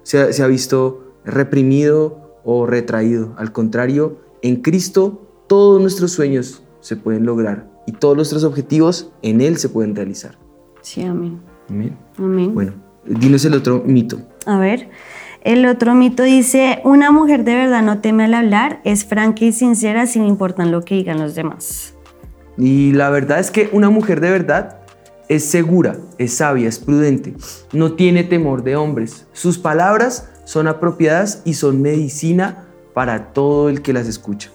se, 0.03 0.33
se 0.33 0.43
ha 0.43 0.47
visto 0.47 1.15
reprimido 1.25 2.41
o 2.45 2.67
retraído. 2.67 3.35
Al 3.37 3.53
contrario, 3.53 4.19
en 4.43 4.57
Cristo 4.57 5.45
todos 5.47 5.81
nuestros 5.81 6.13
sueños 6.13 6.63
se 6.81 6.97
pueden 6.97 7.27
lograr 7.27 7.71
y 7.87 7.93
todos 7.93 8.17
nuestros 8.17 8.45
objetivos 8.45 9.13
en 9.23 9.41
Él 9.41 9.57
se 9.59 9.69
pueden 9.69 9.95
realizar. 9.95 10.39
Sí, 10.81 11.03
amén. 11.03 11.41
Amén. 11.69 11.97
Amén. 12.17 12.55
Bueno, 12.55 12.73
dinos 13.05 13.45
el 13.45 13.55
otro 13.55 13.83
mito. 13.85 14.21
A 14.47 14.59
ver. 14.59 14.91
El 15.49 15.65
otro 15.65 15.95
mito 15.95 16.25
dice, 16.25 16.83
una 16.85 17.11
mujer 17.11 17.43
de 17.43 17.55
verdad 17.55 17.83
no 17.83 18.03
teme 18.03 18.27
al 18.27 18.35
hablar, 18.35 18.83
es 18.85 19.07
franca 19.07 19.47
y 19.47 19.53
sincera 19.55 20.07
sin 20.07 20.27
importar 20.27 20.67
lo 20.67 20.85
que 20.85 20.97
digan 20.97 21.19
los 21.19 21.35
demás. 21.35 21.95
Y 22.59 22.93
la 22.93 23.09
verdad 23.09 23.39
es 23.39 23.51
que 23.51 23.71
una 23.73 23.89
mujer 23.89 24.21
de 24.21 24.31
verdad 24.31 24.81
es 25.27 25.47
segura, 25.47 25.97
es 26.19 26.35
sabia, 26.35 26.69
es 26.69 26.79
prudente, 26.79 27.33
no 27.73 27.95
tiene 27.95 28.25
temor 28.25 28.63
de 28.63 28.77
hombres. 28.77 29.27
Sus 29.33 29.57
palabras 29.57 30.29
son 30.45 30.69
apropiadas 30.69 31.41
y 31.47 31.55
son 31.55 31.81
medicina 31.81 32.67
para 32.93 33.33
todo 33.33 33.71
el 33.71 33.81
que 33.81 33.95
las 33.95 34.07
escucha. 34.07 34.51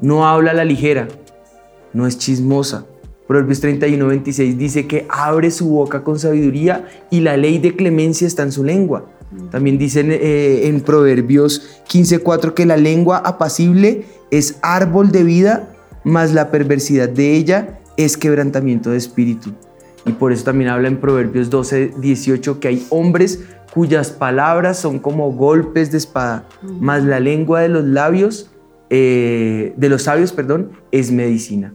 No 0.00 0.26
habla 0.26 0.52
a 0.52 0.54
la 0.54 0.64
ligera, 0.64 1.06
no 1.92 2.06
es 2.06 2.16
chismosa, 2.16 2.86
Proverbios 3.30 3.60
31, 3.60 4.06
26 4.08 4.58
dice 4.58 4.88
que 4.88 5.06
abre 5.08 5.52
su 5.52 5.68
boca 5.68 6.02
con 6.02 6.18
sabiduría 6.18 6.88
y 7.10 7.20
la 7.20 7.36
ley 7.36 7.58
de 7.58 7.76
clemencia 7.76 8.26
está 8.26 8.42
en 8.42 8.50
su 8.50 8.64
lengua. 8.64 9.04
También 9.50 9.78
dicen 9.78 10.10
eh, 10.10 10.66
en 10.66 10.80
Proverbios 10.80 11.82
15:4 11.88 12.54
que 12.54 12.66
la 12.66 12.76
lengua 12.76 13.18
apacible 13.18 14.04
es 14.30 14.58
árbol 14.62 15.12
de 15.12 15.22
vida, 15.22 15.68
mas 16.02 16.32
la 16.32 16.50
perversidad 16.50 17.08
de 17.08 17.36
ella 17.36 17.80
es 17.96 18.16
quebrantamiento 18.16 18.90
de 18.90 18.96
espíritu. 18.96 19.52
Y 20.04 20.12
por 20.12 20.32
eso 20.32 20.44
también 20.44 20.70
habla 20.70 20.88
en 20.88 20.98
Proverbios 20.98 21.50
12:18 21.50 22.58
que 22.58 22.68
hay 22.68 22.86
hombres 22.90 23.40
cuyas 23.72 24.10
palabras 24.10 24.78
son 24.78 24.98
como 24.98 25.32
golpes 25.32 25.92
de 25.92 25.98
espada, 25.98 26.48
mas 26.62 27.04
la 27.04 27.20
lengua 27.20 27.60
de 27.60 27.68
los 27.68 27.84
labios, 27.84 28.50
eh, 28.88 29.74
de 29.76 29.88
los 29.88 30.02
sabios, 30.02 30.32
perdón, 30.32 30.72
es 30.90 31.12
medicina. 31.12 31.72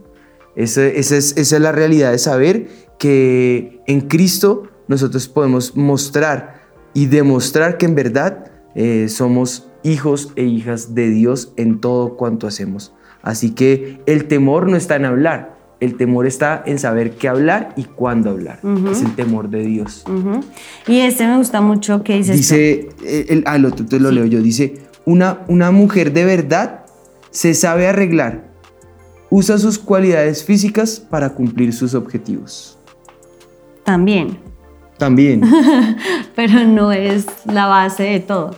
Esa, 0.57 0.85
esa, 0.85 1.15
es, 1.15 1.37
esa 1.37 1.55
es 1.55 1.61
la 1.61 1.71
realidad 1.71 2.11
de 2.11 2.17
saber 2.17 2.67
que 2.99 3.81
en 3.87 4.01
Cristo 4.01 4.63
nosotros 4.87 5.27
podemos 5.27 5.75
mostrar 5.75 6.54
y 6.95 7.05
demostrar 7.05 7.77
que 7.77 7.85
en 7.85 7.93
verdad 7.93 8.51
eh, 8.73 9.07
somos 9.09 9.67
hijos 9.83 10.31
e 10.35 10.45
hijas 10.45 10.95
de 10.95 11.11
Dios 11.11 11.53
en 11.57 11.79
todo 11.79 12.17
cuanto 12.17 12.47
hacemos. 12.47 12.93
Así 13.21 13.51
que 13.51 13.99
el 14.07 14.25
temor 14.25 14.67
no 14.67 14.77
está 14.77 14.95
en 14.95 15.05
hablar, 15.05 15.57
el 15.79 15.97
temor 15.97 16.25
está 16.25 16.63
en 16.65 16.79
saber 16.79 17.11
qué 17.11 17.27
hablar 17.27 17.73
y 17.75 17.83
cuándo 17.83 18.31
hablar. 18.31 18.59
Es 18.89 19.01
el 19.01 19.13
temor 19.13 19.49
de 19.49 19.63
Dios. 19.63 20.05
Y 20.87 20.99
este 20.99 21.27
me 21.27 21.37
gusta 21.37 21.61
mucho 21.61 22.01
que 22.01 22.15
dice... 22.15 22.33
Dice, 22.33 22.89
eh, 23.03 23.25
el, 23.29 23.43
al 23.45 23.65
otro 23.65 23.85
te 23.85 23.99
lo 23.99 24.09
leo 24.09 24.25
yo, 24.25 24.41
dice, 24.41 24.77
una, 25.05 25.41
una 25.47 25.71
mujer 25.71 26.13
de 26.13 26.23
verdad 26.23 26.85
se 27.31 27.53
sabe 27.53 27.87
arreglar, 27.87 28.47
usa 29.29 29.57
sus 29.57 29.77
cualidades 29.77 30.45
físicas 30.45 30.99
para 30.99 31.31
cumplir 31.31 31.73
sus 31.73 31.93
objetivos. 31.93 32.79
También. 33.83 34.44
También. 34.97 35.41
Pero 36.35 36.65
no 36.65 36.91
es 36.91 37.25
la 37.45 37.67
base 37.67 38.03
de 38.03 38.19
todo. 38.19 38.55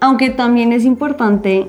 Aunque 0.00 0.30
también 0.30 0.72
es 0.72 0.84
importante 0.84 1.66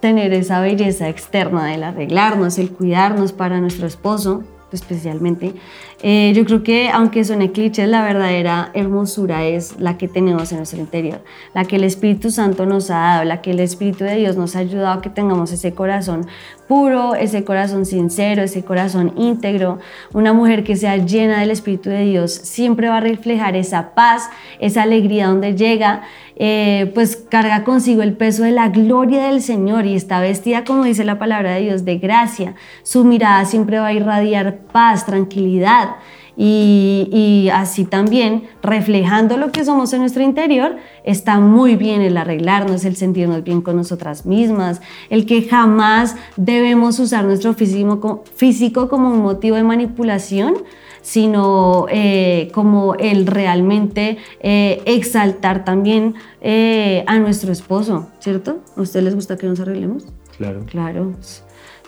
tener 0.00 0.32
esa 0.32 0.60
belleza 0.60 1.08
externa 1.08 1.66
del 1.66 1.84
arreglarnos, 1.84 2.58
el 2.58 2.70
cuidarnos 2.70 3.32
para 3.32 3.60
nuestro 3.60 3.86
esposo, 3.86 4.42
especialmente. 4.76 5.54
Eh, 6.02 6.32
yo 6.34 6.44
creo 6.44 6.62
que 6.62 6.90
aunque 6.90 7.24
son 7.24 7.46
clichés, 7.48 7.88
la 7.88 8.02
verdadera 8.02 8.70
hermosura 8.74 9.44
es 9.44 9.78
la 9.78 9.98
que 9.98 10.08
tenemos 10.08 10.50
en 10.52 10.58
nuestro 10.58 10.80
interior, 10.80 11.22
la 11.54 11.64
que 11.64 11.76
el 11.76 11.84
Espíritu 11.84 12.30
Santo 12.30 12.66
nos 12.66 12.90
ha 12.90 12.98
dado, 12.98 13.24
la 13.24 13.40
que 13.40 13.52
el 13.52 13.60
Espíritu 13.60 14.04
de 14.04 14.16
Dios 14.16 14.36
nos 14.36 14.56
ha 14.56 14.60
ayudado 14.60 14.98
a 14.98 15.02
que 15.02 15.10
tengamos 15.10 15.52
ese 15.52 15.72
corazón 15.72 16.26
puro, 16.66 17.14
ese 17.14 17.44
corazón 17.44 17.84
sincero, 17.84 18.42
ese 18.42 18.64
corazón 18.64 19.12
íntegro. 19.16 19.78
Una 20.14 20.32
mujer 20.32 20.64
que 20.64 20.76
sea 20.76 20.96
llena 20.96 21.40
del 21.40 21.50
Espíritu 21.50 21.90
de 21.90 22.04
Dios 22.04 22.32
siempre 22.32 22.88
va 22.88 22.96
a 22.96 23.00
reflejar 23.00 23.56
esa 23.56 23.94
paz, 23.94 24.30
esa 24.58 24.82
alegría 24.82 25.26
donde 25.26 25.54
llega, 25.54 26.02
eh, 26.44 26.90
pues 26.92 27.14
carga 27.28 27.62
consigo 27.62 28.02
el 28.02 28.14
peso 28.14 28.42
de 28.42 28.50
la 28.50 28.68
gloria 28.68 29.28
del 29.28 29.40
Señor 29.40 29.86
y 29.86 29.94
está 29.94 30.20
vestida, 30.20 30.64
como 30.64 30.82
dice 30.82 31.04
la 31.04 31.16
palabra 31.16 31.54
de 31.54 31.60
Dios, 31.60 31.84
de 31.84 31.98
gracia. 31.98 32.56
Su 32.82 33.04
mirada 33.04 33.44
siempre 33.44 33.78
va 33.78 33.86
a 33.86 33.92
irradiar 33.92 34.58
paz, 34.72 35.06
tranquilidad. 35.06 35.90
Y, 36.36 37.48
así 37.54 37.84
también, 37.84 38.48
reflejando 38.60 39.36
lo 39.36 39.52
que 39.52 39.64
somos 39.64 39.92
en 39.92 40.00
nuestro 40.00 40.24
interior, 40.24 40.78
está 41.04 41.38
muy 41.38 41.76
bien 41.76 42.00
el 42.00 42.16
arreglarnos, 42.16 42.84
el 42.84 42.96
sentirnos 42.96 43.44
bien 43.44 43.62
con 43.62 43.76
nosotras 43.76 44.26
mismas, 44.26 44.80
el 45.10 45.26
que 45.26 45.42
jamás 45.42 46.16
debemos 46.36 46.98
usar 46.98 47.24
nuestro 47.24 47.54
físico, 47.54 48.24
físico 48.34 48.88
como 48.88 49.10
un 49.10 49.22
motivo 49.22 49.54
de 49.54 49.62
manipulación, 49.62 50.54
sino 51.02 51.86
eh, 51.90 52.50
como 52.54 52.94
el 52.94 53.26
realmente 53.26 54.18
eh, 54.40 54.82
exaltar 54.86 55.64
también 55.64 56.14
eh, 56.40 57.04
a 57.06 57.18
nuestro 57.18 57.52
esposo, 57.52 58.08
¿cierto? 58.20 58.60
¿A 58.76 58.80
ustedes 58.80 59.04
les 59.04 59.14
gusta 59.14 59.36
que 59.36 59.46
nos 59.46 59.60
arreglemos? 59.60 60.06
Claro. 60.38 60.64
Claro 60.66 61.14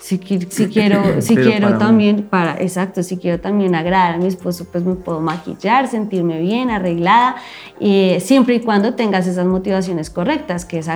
si, 0.05 0.19
si 0.49 0.67
quiero, 0.69 1.21
si 1.21 1.35
quiero 1.35 1.77
también, 1.77 2.23
para, 2.23 2.61
exacto, 2.61 3.01
si 3.01 3.17
quiero 3.17 3.39
también 3.39 3.73
agradar 3.73 4.15
a 4.15 4.17
mi 4.17 4.27
esposo, 4.27 4.67
pues 4.71 4.83
me 4.83 4.95
puedo 4.95 5.19
maquillar, 5.19 5.87
sentirme 5.87 6.39
bien, 6.39 6.69
arreglada, 6.69 7.37
y 7.79 8.17
siempre 8.19 8.55
y 8.55 8.59
cuando 8.59 8.93
tengas 8.93 9.25
esas 9.25 9.47
motivaciones 9.47 10.11
correctas, 10.11 10.65
que 10.65 10.79
es 10.79 10.87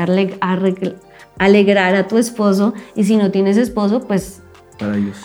alegrar 1.40 1.96
a 1.96 2.08
tu 2.08 2.18
esposo, 2.18 2.74
y 2.96 3.04
si 3.04 3.18
no 3.18 3.32
tienes 3.32 3.58
esposo, 3.58 4.02
pues 4.02 4.44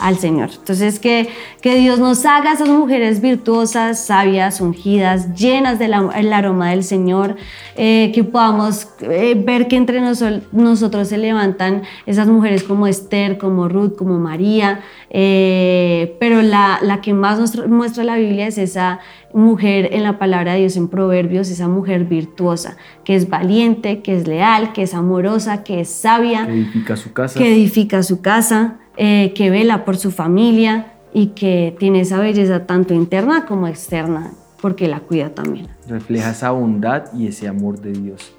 al 0.00 0.18
Señor. 0.18 0.50
Entonces, 0.56 0.98
que, 0.98 1.28
que 1.60 1.76
Dios 1.76 1.98
nos 1.98 2.24
haga 2.24 2.52
esas 2.52 2.68
mujeres 2.68 3.20
virtuosas, 3.20 4.04
sabias, 4.04 4.60
ungidas, 4.60 5.34
llenas 5.34 5.78
del 5.78 5.92
aroma 6.32 6.70
del 6.70 6.82
Señor, 6.82 7.36
eh, 7.76 8.12
que 8.14 8.24
podamos 8.24 8.88
eh, 9.00 9.34
ver 9.34 9.68
que 9.68 9.76
entre 9.76 10.00
nosotros 10.00 11.08
se 11.08 11.18
levantan 11.18 11.82
esas 12.06 12.28
mujeres 12.28 12.62
como 12.62 12.86
Esther, 12.86 13.38
como 13.38 13.68
Ruth, 13.68 13.96
como 13.96 14.18
María, 14.18 14.80
eh, 15.10 16.16
pero 16.18 16.42
la, 16.42 16.78
la, 16.82 17.00
que 17.00 17.14
más 17.14 17.38
nos 17.38 17.68
muestra 17.68 18.04
la 18.04 18.16
Biblia 18.16 18.46
es 18.48 18.58
esa 18.58 19.00
mujer 19.32 19.90
en 19.92 20.02
la 20.02 20.18
palabra 20.18 20.54
de 20.54 20.60
Dios 20.60 20.76
en 20.76 20.88
Proverbios, 20.88 21.50
esa 21.50 21.68
mujer 21.68 22.04
virtuosa, 22.04 22.76
que 23.04 23.14
es 23.14 23.28
valiente, 23.28 24.02
que 24.02 24.16
es 24.16 24.26
leal, 24.26 24.72
que 24.72 24.82
es 24.82 24.94
amorosa, 24.94 25.64
que 25.64 25.80
es 25.80 25.88
sabia, 25.88 26.46
que 26.46 26.52
edifica 26.52 26.96
su 26.96 27.12
casa. 27.12 27.38
Que 27.38 27.52
edifica 27.52 28.02
su 28.02 28.20
casa 28.20 28.78
eh, 28.96 29.32
que 29.34 29.50
vela 29.50 29.84
por 29.84 29.96
su 29.96 30.10
familia 30.10 30.92
y 31.12 31.28
que 31.28 31.74
tiene 31.78 32.00
esa 32.00 32.18
belleza 32.18 32.66
tanto 32.66 32.94
interna 32.94 33.46
como 33.46 33.68
externa, 33.68 34.32
porque 34.60 34.88
la 34.88 35.00
cuida 35.00 35.30
también. 35.30 35.68
Refleja 35.88 36.30
esa 36.30 36.50
bondad 36.50 37.04
y 37.12 37.28
ese 37.28 37.48
amor 37.48 37.80
de 37.80 37.92
Dios. 37.92 38.34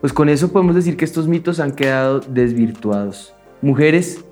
Pues 0.00 0.12
con 0.12 0.28
eso 0.28 0.52
podemos 0.52 0.74
decir 0.74 0.96
que 0.96 1.04
estos 1.04 1.28
mitos 1.28 1.60
han 1.60 1.72
quedado 1.72 2.20
desvirtuados. 2.20 3.34
Mujeres, 3.62 4.24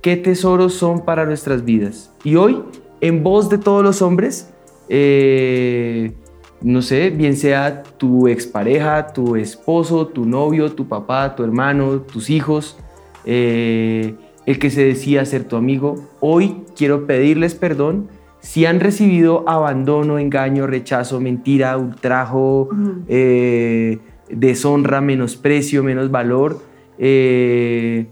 ¿qué 0.00 0.16
tesoros 0.16 0.74
son 0.74 1.04
para 1.04 1.24
nuestras 1.24 1.64
vidas? 1.64 2.12
Y 2.22 2.36
hoy, 2.36 2.62
en 3.00 3.22
voz 3.22 3.48
de 3.48 3.58
todos 3.58 3.82
los 3.82 4.02
hombres, 4.02 4.52
eh, 4.88 6.12
no 6.60 6.82
sé, 6.82 7.10
bien 7.10 7.36
sea 7.36 7.82
tu 7.82 8.28
expareja, 8.28 9.08
tu 9.08 9.36
esposo, 9.36 10.06
tu 10.06 10.24
novio, 10.24 10.72
tu 10.72 10.86
papá, 10.86 11.34
tu 11.34 11.42
hermano, 11.42 12.00
tus 12.00 12.30
hijos, 12.30 12.76
eh, 13.24 14.14
el 14.46 14.58
que 14.58 14.70
se 14.70 14.84
decía 14.84 15.24
ser 15.24 15.44
tu 15.44 15.56
amigo, 15.56 15.96
hoy 16.20 16.62
quiero 16.76 17.06
pedirles 17.06 17.54
perdón 17.54 18.08
si 18.46 18.64
han 18.64 18.78
recibido 18.78 19.48
abandono, 19.48 20.20
engaño, 20.20 20.68
rechazo, 20.68 21.20
mentira, 21.20 21.76
ultrajo, 21.76 22.68
eh, 23.08 23.98
deshonra, 24.30 25.00
menosprecio, 25.00 25.82
menos 25.82 26.12
valor. 26.12 26.62
Eh, 26.96 28.06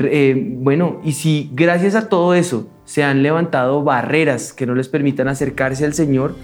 eh, 0.00 0.56
bueno, 0.58 1.00
y 1.02 1.12
si 1.12 1.50
gracias 1.52 1.96
a 1.96 2.08
todo 2.08 2.34
eso 2.34 2.68
se 2.84 3.02
han 3.02 3.24
levantado 3.24 3.82
barreras 3.82 4.52
que 4.52 4.64
no 4.64 4.76
les 4.76 4.88
permitan 4.88 5.26
acercarse 5.26 5.84
al 5.84 5.94
Señor 5.94 6.36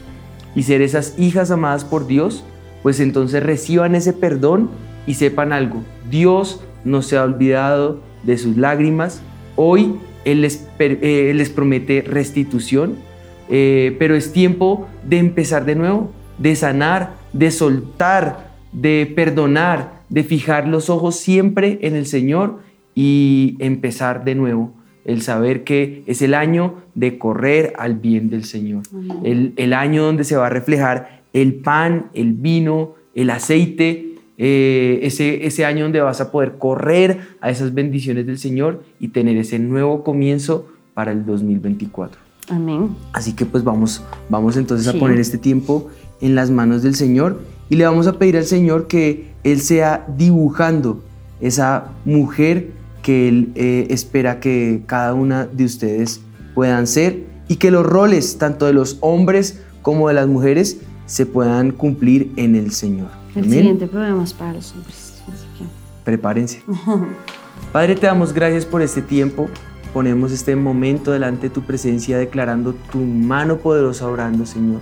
y 0.56 0.64
ser 0.64 0.82
esas 0.82 1.16
hijas 1.16 1.52
amadas 1.52 1.84
por 1.84 2.08
Dios, 2.08 2.44
pues 2.82 2.98
entonces 2.98 3.44
reciban 3.44 3.94
ese 3.94 4.12
perdón 4.12 4.70
y 5.06 5.14
sepan 5.14 5.52
algo, 5.52 5.82
Dios 6.10 6.62
no 6.84 7.02
se 7.02 7.16
ha 7.16 7.22
olvidado 7.22 8.00
de 8.22 8.38
sus 8.38 8.56
lágrimas. 8.56 9.22
Hoy 9.56 9.96
Él 10.24 10.42
les, 10.42 10.66
eh, 10.78 11.32
les 11.34 11.50
promete 11.50 12.02
restitución, 12.02 12.96
eh, 13.48 13.96
pero 13.98 14.14
es 14.14 14.32
tiempo 14.32 14.86
de 15.08 15.18
empezar 15.18 15.64
de 15.64 15.74
nuevo, 15.74 16.12
de 16.38 16.56
sanar, 16.56 17.14
de 17.32 17.50
soltar, 17.50 18.50
de 18.72 19.10
perdonar, 19.14 20.02
de 20.08 20.24
fijar 20.24 20.68
los 20.68 20.90
ojos 20.90 21.16
siempre 21.16 21.78
en 21.82 21.96
el 21.96 22.06
Señor 22.06 22.60
y 22.94 23.56
empezar 23.58 24.24
de 24.24 24.34
nuevo. 24.34 24.72
El 25.04 25.22
saber 25.22 25.64
que 25.64 26.04
es 26.06 26.20
el 26.22 26.34
año 26.34 26.74
de 26.94 27.18
correr 27.18 27.72
al 27.78 27.94
bien 27.94 28.28
del 28.28 28.44
Señor. 28.44 28.82
El, 29.24 29.54
el 29.56 29.72
año 29.72 30.04
donde 30.04 30.24
se 30.24 30.36
va 30.36 30.46
a 30.46 30.50
reflejar 30.50 31.22
el 31.32 31.54
pan, 31.54 32.10
el 32.12 32.34
vino, 32.34 32.94
el 33.14 33.30
aceite, 33.30 34.09
eh, 34.42 35.00
ese, 35.02 35.46
ese 35.46 35.66
año 35.66 35.82
donde 35.82 36.00
vas 36.00 36.22
a 36.22 36.30
poder 36.30 36.56
correr 36.56 37.20
a 37.42 37.50
esas 37.50 37.74
bendiciones 37.74 38.24
del 38.24 38.38
Señor 38.38 38.82
y 38.98 39.08
tener 39.08 39.36
ese 39.36 39.58
nuevo 39.58 40.02
comienzo 40.02 40.66
para 40.94 41.12
el 41.12 41.26
2024. 41.26 42.18
Amén. 42.48 42.96
Así 43.12 43.34
que 43.34 43.44
pues 43.44 43.62
vamos, 43.64 44.02
vamos 44.30 44.56
entonces 44.56 44.88
a 44.88 44.98
poner 44.98 45.20
este 45.20 45.36
tiempo 45.36 45.90
en 46.22 46.34
las 46.34 46.50
manos 46.50 46.82
del 46.82 46.94
Señor 46.94 47.38
y 47.68 47.76
le 47.76 47.84
vamos 47.84 48.06
a 48.06 48.18
pedir 48.18 48.38
al 48.38 48.46
Señor 48.46 48.86
que 48.86 49.26
Él 49.44 49.60
sea 49.60 50.06
dibujando 50.16 51.02
esa 51.42 51.92
mujer 52.06 52.70
que 53.02 53.28
Él 53.28 53.52
eh, 53.56 53.88
espera 53.90 54.40
que 54.40 54.84
cada 54.86 55.12
una 55.12 55.44
de 55.44 55.66
ustedes 55.66 56.22
puedan 56.54 56.86
ser 56.86 57.24
y 57.46 57.56
que 57.56 57.70
los 57.70 57.84
roles 57.84 58.38
tanto 58.38 58.64
de 58.64 58.72
los 58.72 58.96
hombres 59.02 59.60
como 59.82 60.08
de 60.08 60.14
las 60.14 60.28
mujeres 60.28 60.78
se 61.04 61.26
puedan 61.26 61.72
cumplir 61.72 62.32
en 62.36 62.56
el 62.56 62.72
Señor. 62.72 63.19
El 63.34 63.44
siguiente 63.44 63.86
programa 63.86 64.24
es 64.24 64.34
para 64.34 64.54
los 64.54 64.72
hombres. 64.72 65.22
Prepárense. 66.04 66.62
Padre, 67.72 67.94
te 67.94 68.06
damos 68.06 68.32
gracias 68.32 68.66
por 68.66 68.82
este 68.82 69.02
tiempo. 69.02 69.48
ponemos 69.92 70.32
este 70.32 70.54
momento 70.56 71.12
delante 71.12 71.48
de 71.48 71.54
tu 71.54 71.62
presencia 71.62 72.18
declarando 72.18 72.74
tu 72.92 72.98
mano 72.98 73.58
poderosa 73.58 74.06
orando, 74.06 74.46
Señor. 74.46 74.80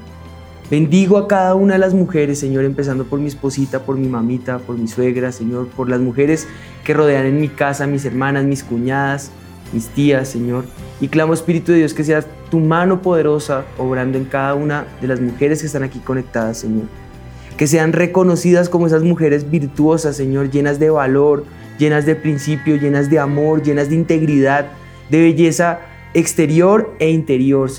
Bendigo 0.70 1.16
a 1.16 1.26
cada 1.28 1.54
una 1.54 1.74
de 1.74 1.78
las 1.78 1.94
mujeres, 1.94 2.38
Señor, 2.38 2.64
empezando 2.64 3.04
por 3.04 3.18
mi 3.18 3.28
esposita, 3.28 3.80
por 3.80 3.96
mi 3.96 4.06
mamita, 4.06 4.58
por 4.58 4.76
mi 4.76 4.86
suegra, 4.86 5.32
Señor, 5.32 5.68
por 5.68 5.88
las 5.88 6.00
mujeres 6.00 6.46
que 6.84 6.92
rodean 6.92 7.24
en 7.24 7.40
mi 7.40 7.48
casa, 7.48 7.86
mis 7.86 8.04
hermanas, 8.04 8.44
mis 8.44 8.64
cuñadas, 8.64 9.30
mis 9.72 9.88
tías, 9.88 10.28
Señor. 10.28 10.64
Y 11.00 11.08
clamo, 11.08 11.32
Espíritu 11.32 11.72
de 11.72 11.78
Dios, 11.78 11.94
que 11.94 12.04
sea 12.04 12.22
tu 12.50 12.60
mano 12.60 13.00
poderosa 13.00 13.64
obrando 13.78 14.18
en 14.18 14.26
cada 14.26 14.54
una 14.54 14.86
de 15.00 15.08
las 15.08 15.20
mujeres 15.20 15.60
que 15.60 15.66
están 15.66 15.84
aquí 15.84 16.00
conectadas, 16.00 16.58
Señor. 16.58 16.84
Que 17.58 17.66
sean 17.66 17.92
reconocidas 17.92 18.70
como 18.70 18.86
esas 18.86 19.02
mujeres 19.02 19.50
virtuosas, 19.50 20.16
Señor, 20.16 20.50
llenas 20.50 20.78
de 20.78 20.88
valor, 20.88 21.44
llenas 21.78 22.06
de 22.06 22.14
principio, 22.14 22.76
llenas 22.76 23.10
de 23.10 23.18
amor, 23.18 23.62
llenas 23.62 23.90
de 23.90 23.96
integridad, 23.96 24.68
de 25.10 25.20
belleza 25.20 25.80
exterior 26.14 26.94
e 26.98 27.10
interior, 27.10 27.70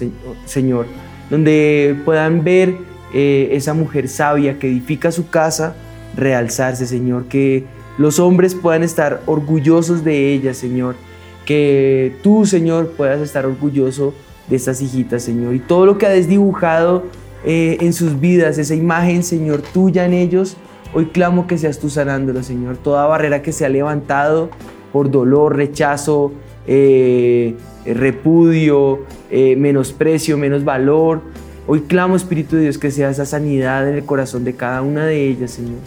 Señor, 0.45 0.85
donde 1.29 1.95
puedan 2.05 2.43
ver 2.43 2.75
eh, 3.13 3.49
esa 3.53 3.73
mujer 3.73 4.07
sabia 4.07 4.59
que 4.59 4.67
edifica 4.67 5.11
su 5.11 5.29
casa, 5.29 5.75
realzarse, 6.15 6.85
Señor, 6.85 7.25
que 7.25 7.65
los 7.97 8.19
hombres 8.19 8.55
puedan 8.55 8.83
estar 8.83 9.21
orgullosos 9.25 10.03
de 10.03 10.33
ella, 10.33 10.53
Señor, 10.53 10.95
que 11.45 12.13
tú, 12.21 12.45
Señor, 12.45 12.91
puedas 12.91 13.21
estar 13.21 13.45
orgulloso 13.45 14.13
de 14.47 14.55
estas 14.55 14.81
hijitas, 14.81 15.23
Señor, 15.23 15.55
y 15.55 15.59
todo 15.59 15.85
lo 15.85 15.97
que 15.97 16.05
has 16.05 16.27
dibujado 16.27 17.05
eh, 17.43 17.77
en 17.81 17.93
sus 17.93 18.19
vidas, 18.19 18.57
esa 18.57 18.75
imagen, 18.75 19.23
Señor, 19.23 19.61
tuya 19.61 20.05
en 20.05 20.13
ellos, 20.13 20.57
Hoy 20.91 21.07
clamo 21.07 21.45
que 21.45 21.57
seas 21.59 21.79
tú 21.79 21.89
sanándolo, 21.89 22.41
Señor. 22.41 22.77
Toda 22.77 23.05
barrera 23.05 23.43
que 23.43 23.51
se 23.51 23.63
ha 23.63 23.69
levantado 23.69 24.49
por 24.91 25.11
dolor, 25.11 25.55
rechazo, 25.55 26.31
eh, 26.65 27.55
repudio, 27.85 29.01
eh, 29.29 29.55
menosprecio, 29.55 30.35
menos 30.37 30.63
valor. 30.63 31.21
Hoy 31.67 31.81
clamo, 31.81 32.15
Espíritu 32.15 32.55
de 32.55 32.63
Dios, 32.63 32.79
que 32.79 32.89
sea 32.89 33.11
esa 33.11 33.27
sanidad 33.27 33.87
en 33.87 33.95
el 33.95 34.05
corazón 34.05 34.43
de 34.43 34.55
cada 34.55 34.81
una 34.81 35.05
de 35.05 35.27
ellas, 35.27 35.51
Señor. 35.51 35.77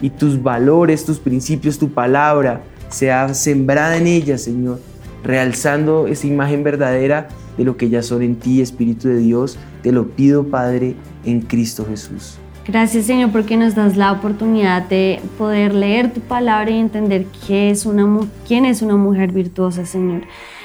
Y 0.00 0.10
tus 0.10 0.40
valores, 0.40 1.04
tus 1.04 1.18
principios, 1.18 1.78
tu 1.78 1.90
palabra 1.90 2.62
sea 2.88 3.34
sembrada 3.34 3.96
en 3.96 4.06
ellas, 4.06 4.42
Señor, 4.42 4.78
realzando 5.26 6.06
esa 6.06 6.26
imagen 6.26 6.62
verdadera 6.62 7.28
de 7.58 7.64
lo 7.64 7.76
que 7.76 7.86
ellas 7.86 8.06
son 8.06 8.22
en 8.22 8.36
ti, 8.36 8.60
Espíritu 8.60 9.08
de 9.08 9.18
Dios. 9.18 9.58
Te 9.82 9.92
lo 9.92 10.08
pido, 10.08 10.44
Padre, 10.44 10.94
en 11.24 11.40
Cristo 11.40 11.84
Jesús. 11.88 12.38
Gracias 12.66 13.06
Señor 13.06 13.30
porque 13.30 13.56
nos 13.56 13.76
das 13.76 13.96
la 13.96 14.10
oportunidad 14.10 14.82
de 14.88 15.20
poder 15.38 15.72
leer 15.72 16.12
tu 16.12 16.20
palabra 16.20 16.68
y 16.72 16.78
entender 16.78 17.26
qué 17.46 17.70
es 17.70 17.86
una, 17.86 18.26
quién 18.46 18.64
es 18.64 18.82
una 18.82 18.96
mujer 18.96 19.30
virtuosa, 19.30 19.86
Señor. 19.86 20.22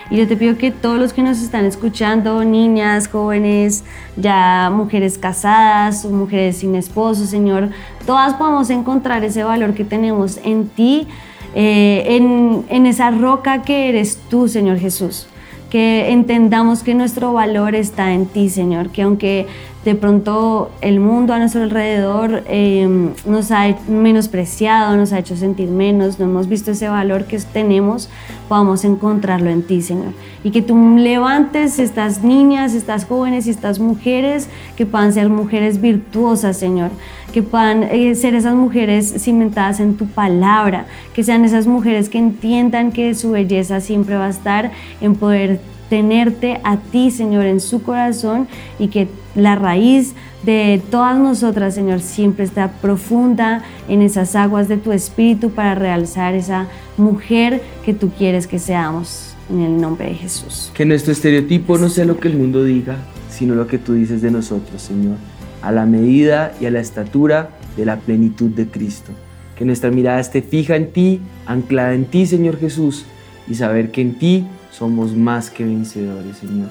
Y 0.10 0.17
yo 0.17 0.28
te 0.28 0.36
pido 0.36 0.58
que 0.58 0.71
todos 0.71 1.00
los 1.00 1.13
que 1.13 1.21
nos 1.21 1.41
están 1.41 1.63
escuchando, 1.65 2.43
niñas, 2.43 3.08
jóvenes, 3.08 3.84
ya 4.17 4.71
mujeres 4.74 5.17
casadas 5.17 6.04
mujeres 6.06 6.58
sin 6.58 6.76
esposo, 6.76 7.26
Señor, 7.26 7.69
todas 8.06 8.34
podamos 8.34 8.71
encontrar 8.71 9.24
ese 9.24 9.43
valor 9.43 9.74
que 9.74 9.86
tenemos 9.86 10.39
en 10.43 10.69
ti, 10.69 11.08
eh, 11.55 12.03
en, 12.07 12.65
en 12.69 12.85
esa 12.85 13.11
roca 13.11 13.61
que 13.61 13.89
eres 13.89 14.19
tú, 14.29 14.47
Señor 14.47 14.77
Jesús. 14.79 15.27
Que 15.69 16.11
entendamos 16.11 16.83
que 16.83 16.93
nuestro 16.93 17.31
valor 17.31 17.75
está 17.75 18.11
en 18.11 18.25
ti, 18.25 18.49
Señor, 18.49 18.89
que 18.89 19.03
aunque 19.03 19.47
de 19.86 19.96
pronto 19.96 20.70
el 20.82 21.00
mundo 21.00 21.34
a 21.34 21.39
nuestro 21.39 21.63
alrededor 21.63 22.44
em, 22.48 23.10
nos 23.26 23.52
ha 23.52 23.76
menospreciado, 23.88 24.96
nos 24.96 25.12
ha 25.12 25.20
hecho 25.20 25.36
sentir 25.36 25.70
menos, 25.70 26.20
no 26.20 26.26
hemos 26.26 26.48
visto 26.48 26.72
ese 26.72 26.88
valor 26.88 27.26
que 27.26 27.39
tenemos, 27.39 28.08
podamos 28.48 28.86
encontrarlo 28.86 29.50
en 29.50 29.63
ti, 29.63 29.82
Señor. 29.82 30.13
Y 30.44 30.52
que 30.52 30.62
tú 30.62 30.76
levantes 30.98 31.80
estas 31.80 32.24
niñas, 32.24 32.76
estas 32.76 33.06
jóvenes 33.06 33.48
y 33.48 33.50
estas 33.50 33.80
mujeres 33.80 34.50
que 34.76 34.86
puedan 34.86 35.13
ser 35.13 35.30
mujeres 35.30 35.82
virtuosas, 35.82 36.58
Señor, 36.58 36.91
que 37.34 37.41
puedan 37.41 37.84
eh, 37.84 38.13
ser 38.13 38.36
esas 38.36 38.54
mujeres 38.54 39.15
cimentadas 39.17 39.80
en 39.80 39.98
tu 39.98 40.06
palabra, 40.06 40.86
que 41.13 41.24
sean 41.24 41.44
esas 41.44 41.65
mujeres 41.65 42.10
que 42.10 42.20
entiendan 42.20 42.91
que 42.91 43.15
su 43.15 43.32
belleza 43.32 43.80
siempre 43.80 44.15
va 44.15 44.28
a 44.28 44.30
estar 44.30 44.72
en 45.00 45.15
poder 45.15 45.60
tenerte 45.91 46.60
a 46.63 46.77
ti, 46.77 47.12
Señor, 47.12 47.45
en 47.45 47.60
su 47.60 47.84
corazón 47.84 48.47
y 48.80 48.88
que 48.88 49.10
la 49.36 49.56
raíz 49.56 50.13
de 50.41 50.82
todas 50.89 51.19
nosotras, 51.19 51.75
Señor, 51.75 51.99
siempre 51.99 52.45
está 52.45 52.71
profunda 52.71 53.62
en 53.88 54.01
esas 54.01 54.36
aguas 54.36 54.67
de 54.67 54.77
tu 54.77 54.91
espíritu 54.91 55.51
para 55.51 55.75
realzar 55.75 56.34
esa 56.34 56.67
mujer 56.97 57.62
que 57.86 57.93
tú 57.93 58.10
quieres 58.17 58.47
que 58.47 58.58
seamos. 58.58 59.27
En 59.49 59.60
el 59.60 59.82
nombre 59.82 60.06
de 60.06 60.13
Jesús. 60.15 60.71
Que 60.73 60.86
nuestro 60.86 61.12
estereotipo 61.12 61.77
no 61.77 61.89
sea 61.89 62.06
lo 62.06 62.17
que 62.17 62.30
el 62.30 62.38
mundo 62.38 62.63
diga, 62.63 62.95
sino 63.30 63.54
lo 63.54 63.67
que 63.67 63.77
tú 63.77 63.95
dices 63.95 64.21
de 64.21 64.32
nosotros, 64.32 64.82
Señor 64.82 65.17
a 65.62 65.71
la 65.71 65.86
medida 65.86 66.54
y 66.60 66.65
a 66.65 66.71
la 66.71 66.80
estatura 66.80 67.51
de 67.77 67.86
la 67.86 67.97
plenitud 67.97 68.49
de 68.49 68.67
Cristo. 68.67 69.12
Que 69.56 69.65
nuestra 69.65 69.91
mirada 69.91 70.19
esté 70.19 70.41
fija 70.41 70.75
en 70.75 70.91
ti, 70.91 71.21
anclada 71.45 71.93
en 71.93 72.06
ti, 72.06 72.25
Señor 72.25 72.60
Jesús, 72.60 73.06
y 73.47 73.56
saber 73.56 73.91
que 73.91 74.01
en 74.01 74.15
ti 74.15 74.47
somos 74.71 75.15
más 75.15 75.49
que 75.49 75.63
vencedores, 75.63 76.38
Señor. 76.38 76.69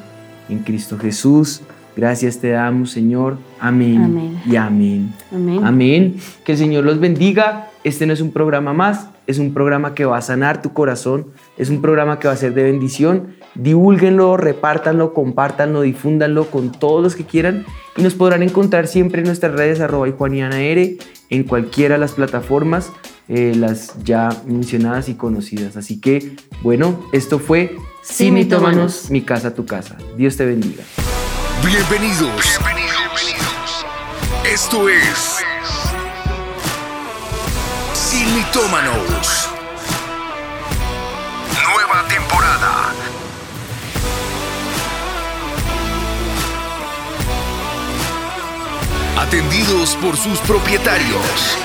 En 0.48 0.60
Cristo 0.60 0.98
Jesús, 0.98 1.62
gracias 1.96 2.38
te 2.38 2.50
damos, 2.50 2.90
Señor. 2.90 3.38
Amén, 3.60 4.40
y 4.44 4.56
amén. 4.56 5.12
amén. 5.32 5.64
Amén. 5.64 6.16
Que 6.44 6.52
el 6.52 6.58
Señor 6.58 6.84
los 6.84 6.98
bendiga. 6.98 7.68
Este 7.84 8.04
no 8.06 8.12
es 8.12 8.20
un 8.20 8.32
programa 8.32 8.74
más, 8.74 9.08
es 9.26 9.38
un 9.38 9.54
programa 9.54 9.94
que 9.94 10.04
va 10.04 10.18
a 10.18 10.22
sanar 10.22 10.60
tu 10.60 10.74
corazón, 10.74 11.28
es 11.56 11.70
un 11.70 11.80
programa 11.80 12.18
que 12.18 12.28
va 12.28 12.34
a 12.34 12.36
ser 12.36 12.52
de 12.52 12.64
bendición. 12.64 13.36
Divúlguenlo, 13.54 14.36
repártanlo, 14.36 15.14
compártanlo, 15.14 15.80
difúndanlo 15.80 16.50
con 16.50 16.72
todos 16.72 17.02
los 17.02 17.16
que 17.16 17.24
quieran 17.24 17.64
y 17.96 18.02
nos 18.02 18.14
podrán 18.14 18.42
encontrar 18.42 18.86
siempre 18.86 19.20
en 19.20 19.26
nuestras 19.26 19.52
redes 19.52 19.80
arroba 19.80 20.08
y 20.08 20.12
Juaniana 20.12 20.60
R, 20.60 20.98
en 21.30 21.44
cualquiera 21.44 21.94
de 21.94 22.00
las 22.00 22.12
plataformas, 22.12 22.92
eh, 23.28 23.54
las 23.56 23.94
ya 24.04 24.28
mencionadas 24.46 25.08
y 25.08 25.14
conocidas. 25.14 25.76
Así 25.76 26.00
que, 26.00 26.36
bueno, 26.62 27.00
esto 27.12 27.38
fue 27.38 27.76
Sin 28.02 28.34
Mitómanos, 28.34 29.10
mi 29.10 29.22
casa, 29.22 29.54
tu 29.54 29.66
casa. 29.66 29.96
Dios 30.16 30.36
te 30.36 30.44
bendiga. 30.46 30.82
Bienvenidos. 31.64 32.58
Bienvenidos. 32.58 33.86
Esto 34.44 34.88
es 34.88 35.38
Sin 37.92 38.34
Mitómanos. 38.34 39.50
Nueva 41.74 42.08
temporada. 42.08 42.94
atendidos 49.30 49.96
por 50.02 50.16
sus 50.16 50.40
propietarios. 50.40 51.56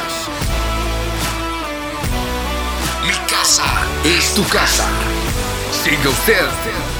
Mi 3.08 3.16
casa 3.28 3.64
es 4.04 4.36
tu 4.36 4.44
casa. 4.50 4.86
Siga 5.72 6.10
usted 6.10 6.95